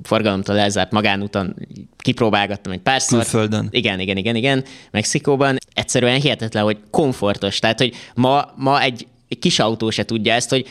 [0.05, 1.55] forgalomtól elzárt magánúton
[1.97, 3.19] kipróbálgattam egy párszor.
[3.19, 3.67] Külföldön.
[3.71, 5.57] Igen, igen, igen, igen, Mexikóban.
[5.73, 7.59] Egyszerűen hihetetlen, hogy komfortos.
[7.59, 10.67] Tehát, hogy ma, ma egy, egy kis autó se tudja ezt, hogy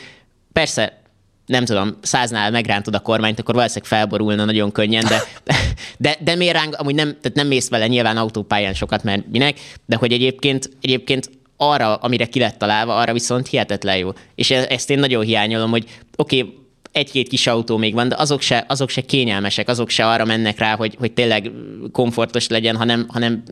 [0.53, 1.03] persze
[1.45, 5.23] nem tudom, száznál megrántod a kormányt, akkor valószínűleg felborulna nagyon könnyen, de,
[5.97, 9.59] de, de miért ráng, amúgy nem, tehát nem mész vele nyilván autópályán sokat, mert minek,
[9.85, 14.09] de hogy egyébként, egyébként arra, amire ki lett találva, arra viszont hihetetlen jó.
[14.35, 16.53] És e- ezt én nagyon hiányolom, hogy oké, okay,
[16.95, 20.59] egy-két kis autó még van, de azok se, azok se kényelmesek, azok se arra mennek
[20.59, 21.51] rá, hogy, hogy tényleg
[21.91, 23.43] komfortos legyen, hanem, hanem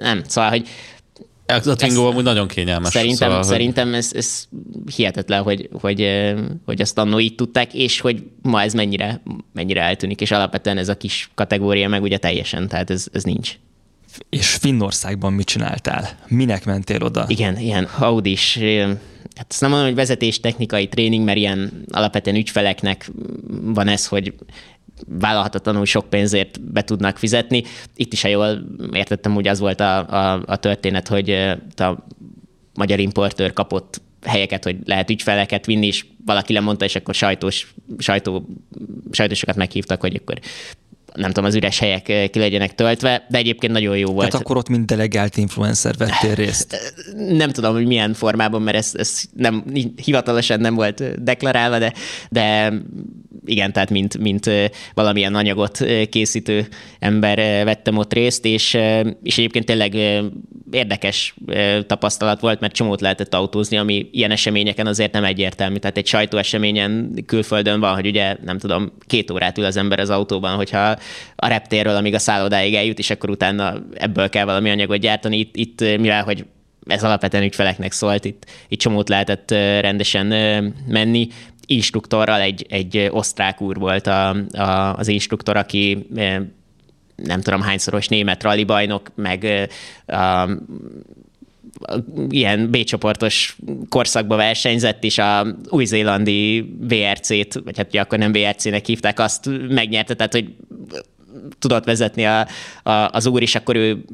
[0.00, 0.68] nem, szóval, hogy
[1.46, 2.90] Ez a Twingo amúgy nagyon kényelmes.
[2.92, 4.48] Szerintem, szóval, hogy- szerintem ez, ez
[4.96, 6.08] hihetetlen, hogy, hogy,
[6.64, 9.22] hogy azt annó így tudták, és hogy ma ez mennyire,
[9.52, 13.54] mennyire eltűnik, és alapvetően ez a kis kategória meg ugye teljesen, tehát ez, ez nincs.
[14.28, 16.08] És Finnországban mit csináltál?
[16.28, 17.24] Minek mentél oda?
[17.28, 18.88] Igen, ilyen Audi is, eh,
[19.36, 23.10] hát azt nem mondom, hogy vezetés technikai tréning, mert ilyen alapvetően ügyfeleknek
[23.62, 24.34] van ez, hogy
[25.06, 27.62] vállalhatatlanul sok pénzért be tudnak fizetni.
[27.96, 31.30] Itt is, ha jól értettem, úgy az volt a, a, a történet, hogy
[31.76, 32.04] a
[32.74, 38.46] magyar importőr kapott helyeket, hogy lehet ügyfeleket vinni, és valaki lemondta, és akkor sajtós, sajtó,
[39.10, 40.38] sajtósokat meghívtak, hogy akkor
[41.14, 44.28] nem tudom, az üres helyek eh, ki legyenek töltve, de egyébként nagyon jó volt.
[44.28, 46.94] Tehát akkor ott mint delegált influencer vettél részt.
[47.42, 49.64] Nem tudom, hogy milyen formában, mert ez, ez nem,
[50.04, 51.92] hivatalosan nem volt deklarálva, de,
[52.30, 52.72] de
[53.44, 58.78] igen, tehát mint, mint ö, valamilyen anyagot készítő ember vettem ott részt, és,
[59.22, 59.94] és egyébként tényleg
[60.70, 61.34] érdekes
[61.86, 65.76] tapasztalat volt, mert csomót lehetett autózni, ami ilyen eseményeken azért nem egyértelmű.
[65.76, 70.10] Tehát egy sajtóeseményen külföldön van, hogy ugye nem tudom, két órát ül az ember az
[70.10, 70.96] autóban, hogyha
[71.36, 75.38] a reptérről, amíg a szállodáig eljut, és akkor utána ebből kell valami anyagot gyártani.
[75.38, 76.44] Itt, itt mivel, hogy
[76.86, 79.50] ez alapvetően ügyfeleknek szólt, itt, itt csomót lehetett
[79.80, 80.26] rendesen
[80.86, 81.28] menni.
[81.66, 86.06] Instruktorral egy, egy osztrák úr volt a, a, az instruktor, aki
[87.16, 89.68] nem tudom hányszoros német rally bajnok, meg
[90.06, 90.48] a,
[92.28, 93.56] ilyen B-csoportos
[93.88, 100.14] korszakba versenyzett, és a új-zélandi VRC-t, vagy hát ugye akkor nem VRC-nek hívták, azt megnyerte,
[100.14, 100.54] tehát hogy
[101.58, 102.46] tudott vezetni a,
[102.82, 104.04] a, az úr, és akkor ő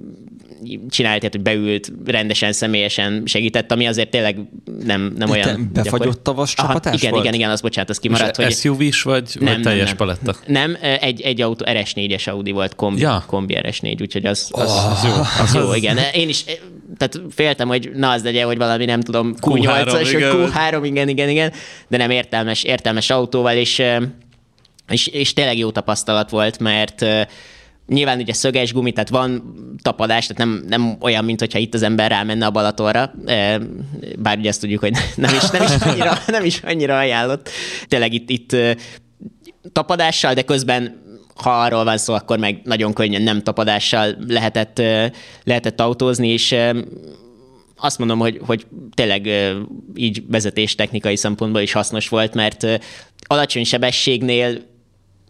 [0.89, 4.39] csinált, tehát, hogy beült, rendesen, személyesen segített, ami azért tényleg
[4.85, 5.71] nem, nem Te olyan...
[5.73, 6.23] befagyott gyakori.
[6.23, 7.25] tavas Aha, csapatás igen, volt?
[7.25, 8.53] igen, igen, az bocsánat, az És kimaradt, hogy...
[8.53, 10.37] SUV-s vagy, vagy teljes paletta?
[10.47, 13.25] Nem, egy, egy autó, RS4-es Audi volt, kombi, Ja.
[13.27, 15.43] kombi RS4, úgyhogy az, az, Az, az jó.
[15.43, 15.99] az jó, igen.
[16.15, 16.45] Én is,
[16.99, 20.39] tehát féltem, hogy na az legyen, hogy valami nem tudom, Q3, Q8-as, igen.
[20.39, 21.53] vagy Q3, igen, igen, igen,
[21.89, 23.83] de nem értelmes, értelmes autóval, és,
[24.89, 27.05] és, és tényleg jó tapasztalat volt, mert
[27.89, 31.83] Nyilván ugye szöges gumi, tehát van tapadás, tehát nem, nem olyan, mint hogyha itt az
[31.83, 33.13] ember rámenne a Balatonra,
[34.19, 37.49] bár ugye azt tudjuk, hogy nem is, nem is, annyira, nem is annyira ajánlott.
[37.87, 38.57] Tényleg itt, itt
[39.73, 41.03] tapadással, de közben
[41.43, 44.83] ha arról van szó, akkor meg nagyon könnyen nem tapadással lehetett,
[45.45, 46.57] lehetett autózni, és
[47.77, 49.53] azt mondom, hogy, hogy tényleg
[49.95, 52.67] így vezetés technikai szempontból is hasznos volt, mert
[53.27, 54.59] alacsony sebességnél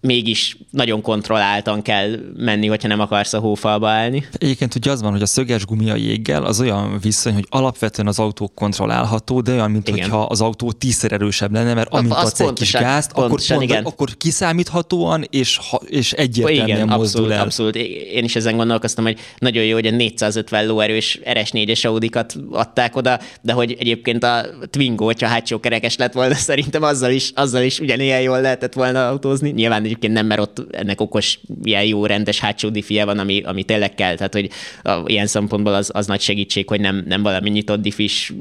[0.01, 4.27] mégis nagyon kontrolláltan kell menni, hogyha nem akarsz a hófalba állni.
[4.33, 8.09] Egyébként ugye az van, hogy a szöges gumi a jéggel az olyan viszony, hogy alapvetően
[8.09, 10.01] az autó kontrollálható, de olyan, mint Igen.
[10.01, 13.69] hogyha az autó tízszer erősebb lenne, mert amint az adsz egy kis gázt, pontosan, akkor,
[13.69, 17.41] pont, akkor kiszámíthatóan és, ha, és egyértelműen Igen, mozdul abszolút, el.
[17.41, 17.77] abszolút.
[18.13, 23.21] Én is ezen gondolkoztam, hogy nagyon jó, hogy a 450 lóerős RS4-es Audikat adták oda,
[23.43, 27.79] de hogy egyébként a Twingo, hogyha hátsó kerekes lett volna, szerintem azzal is, azzal is
[27.79, 29.51] ugyanilyen jól lehetett volna autózni.
[29.51, 33.63] Nyilván egyébként nem, mert ott ennek okos, ilyen jó, rendes hátsó diffie van, ami, ami
[33.63, 34.15] tényleg kell.
[34.17, 34.51] Tehát, hogy
[34.83, 38.33] a, ilyen szempontból az, az nagy segítség, hogy nem, nem valami nyitott diffis,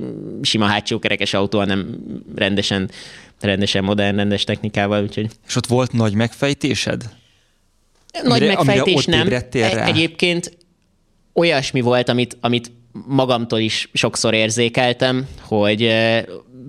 [0.41, 1.97] sima hátsó kerekes autó, hanem
[2.35, 2.89] rendesen,
[3.41, 7.03] rendesen modern, rendes technikával, úgyhogy És ott volt nagy megfejtésed?
[8.23, 9.25] nagy Amire- amire megfejtés ott nem.
[9.25, 9.83] ébredtél rá?
[9.83, 10.57] E- Egyébként
[11.33, 12.71] olyasmi volt, amit, amit
[13.07, 15.93] magamtól is sokszor érzékeltem, hogy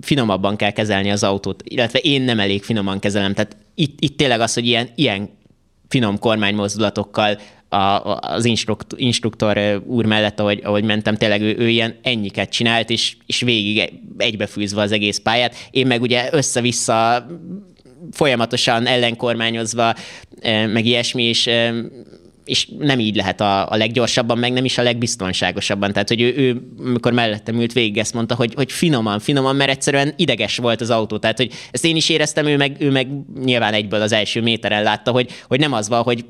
[0.01, 3.33] finomabban kell kezelni az autót, illetve én nem elég finoman kezelem.
[3.33, 5.29] Tehát itt, itt tényleg az, hogy ilyen, ilyen
[5.87, 7.39] finom kormánymozdulatokkal
[7.69, 12.89] a, az instrukt, instruktor úr mellett, ahogy, ahogy mentem, tényleg ő, ő ilyen ennyiket csinált,
[12.89, 15.55] és, és végig egybefűzve az egész pályát.
[15.71, 17.27] Én meg ugye össze-vissza
[18.11, 19.93] folyamatosan ellenkormányozva,
[20.43, 21.49] meg ilyesmi, és,
[22.49, 25.91] és nem így lehet a, a leggyorsabban, meg nem is a legbiztonságosabban.
[25.93, 29.69] Tehát, hogy ő, ő amikor mellettem ült, végig ezt mondta, hogy, hogy finoman, finoman, mert
[29.69, 31.17] egyszerűen ideges volt az autó.
[31.17, 33.07] Tehát, hogy ezt én is éreztem, ő meg, ő meg
[33.43, 36.25] nyilván egyből az első méteren látta, hogy, hogy nem az van, hogy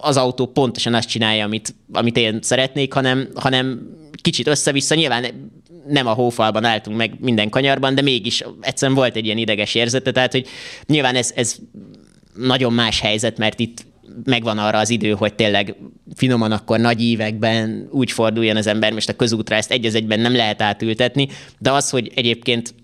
[0.00, 3.80] az autó pontosan azt csinálja, amit, amit én szeretnék, hanem, hanem
[4.22, 4.94] kicsit össze-vissza.
[4.94, 5.50] Nyilván
[5.88, 10.12] nem a hófalban álltunk meg minden kanyarban, de mégis egyszerűen volt egy ilyen ideges érzete,
[10.12, 10.46] tehát hogy
[10.86, 11.56] nyilván ez, ez
[12.34, 13.84] nagyon más helyzet, mert itt
[14.24, 15.76] megvan arra az idő, hogy tényleg
[16.14, 20.34] finoman akkor nagy ívekben úgy forduljon az ember, most a közútra ezt egy egyben nem
[20.34, 22.74] lehet átültetni, de az, hogy egyébként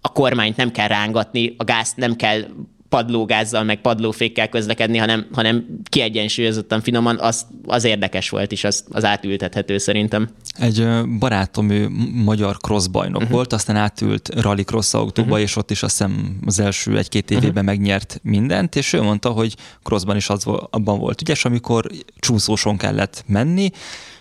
[0.00, 2.44] a kormányt nem kell rángatni, a gázt nem kell
[2.92, 9.04] padlógázzal, meg padlófékkel közlekedni, hanem, hanem kiegyensúlyozottan finoman, az, az érdekes volt, és az, az
[9.04, 10.28] átültethető szerintem.
[10.58, 10.86] Egy
[11.18, 11.88] barátom, ő
[12.24, 13.32] magyar cross bajnok uh-huh.
[13.32, 15.42] volt, aztán átült rally cross autóba, uh-huh.
[15.42, 17.64] és ott is azt hiszem az első egy-két évében uh-huh.
[17.64, 21.86] megnyert mindent, és ő mondta, hogy crossban is az, abban volt ügyes, amikor
[22.18, 23.70] csúszóson kellett menni,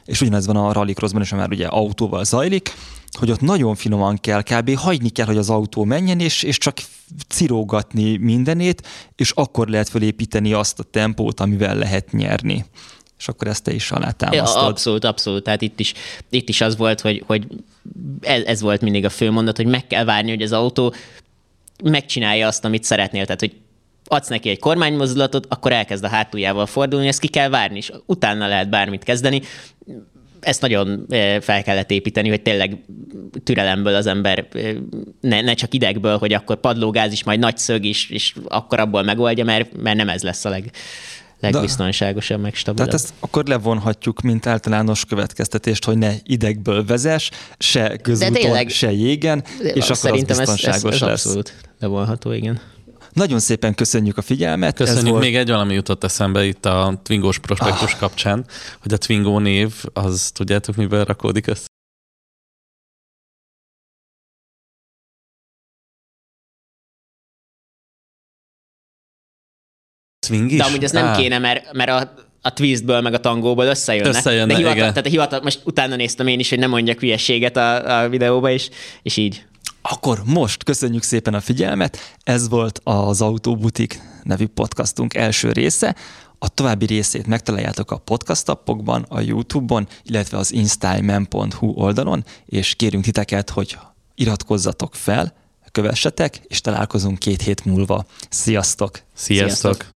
[0.06, 2.74] és ugyanez van a rallycrossban is, már ugye autóval zajlik,
[3.20, 4.76] hogy ott nagyon finoman kell, kb.
[4.76, 6.78] hagyni kell, hogy az autó menjen, és, és csak
[7.28, 12.66] cirógatni mindenét, és akkor lehet fölépíteni azt a tempót, amivel lehet nyerni.
[13.18, 14.62] És akkor ezt te is alátámasztod.
[14.62, 15.43] Ja, abszolút, abszolút.
[15.43, 15.93] Tehát itt is,
[16.30, 17.47] itt is az volt, hogy, hogy
[18.22, 20.93] ez, ez volt mindig a fő mondat, hogy meg kell várni, hogy az autó
[21.84, 23.26] megcsinálja azt, amit szeretnél.
[23.26, 23.56] Tehát, hogy
[24.06, 28.47] adsz neki egy kormánymozdulatot, akkor elkezd a hátuljával fordulni, ezt ki kell várni, és utána
[28.47, 29.41] lehet bármit kezdeni.
[30.39, 31.06] Ezt nagyon
[31.41, 32.84] fel kellett építeni, hogy tényleg
[33.43, 34.47] türelemből az ember
[35.20, 39.04] ne, ne csak idegből, hogy akkor padlógáz is, majd nagy szög is, és akkor abból
[39.04, 40.72] megoldja, mert, mert nem ez lesz a leg,
[41.39, 42.88] legbiztonságosabb, meg stabilabb.
[42.88, 48.91] Tehát ezt akkor levonhatjuk, mint általános következtetést, hogy ne idegből vezes, se közúton, tényleg, se
[48.91, 51.26] jégen, és akkor az biztonságos ez, ez lesz.
[51.26, 52.62] abszolút levonható, igen.
[53.14, 54.76] Nagyon szépen köszönjük a figyelmet.
[54.76, 55.03] Köszönjük.
[55.03, 55.24] Ez volt...
[55.24, 57.99] Még egy valami jutott eszembe itt a Twingos prospektus ah.
[57.99, 58.45] kapcsán,
[58.82, 61.70] hogy a Twingo név, az tudjátok, mivel rakódik össze?
[70.26, 70.57] Swing is?
[70.57, 71.18] De amúgy ez nem ah.
[71.18, 74.09] kéne, mert, mert a, a twistből meg a tangóból összejönne.
[74.09, 74.89] Összejönne, De hivatal, igen.
[74.89, 78.49] Tehát a hivatal, most utána néztem én is, hogy nem mondjak hülyeséget a, a videóba,
[78.49, 78.70] és,
[79.01, 79.45] és így.
[79.82, 81.97] Akkor most köszönjük szépen a figyelmet.
[82.23, 85.95] Ez volt az Autóbutik nevű podcastunk első része.
[86.39, 93.03] A további részét megtaláljátok a podcast appokban, a YouTube-on, illetve az installman.hu oldalon, és kérünk
[93.03, 93.77] titeket, hogy
[94.15, 95.34] iratkozzatok fel,
[95.71, 98.05] kövessetek, és találkozunk két hét múlva.
[98.29, 98.99] Sziasztok!
[99.13, 99.73] Sziasztok!
[99.73, 99.89] Sziasztok.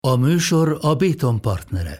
[0.00, 1.98] A műsor a Béton partnere.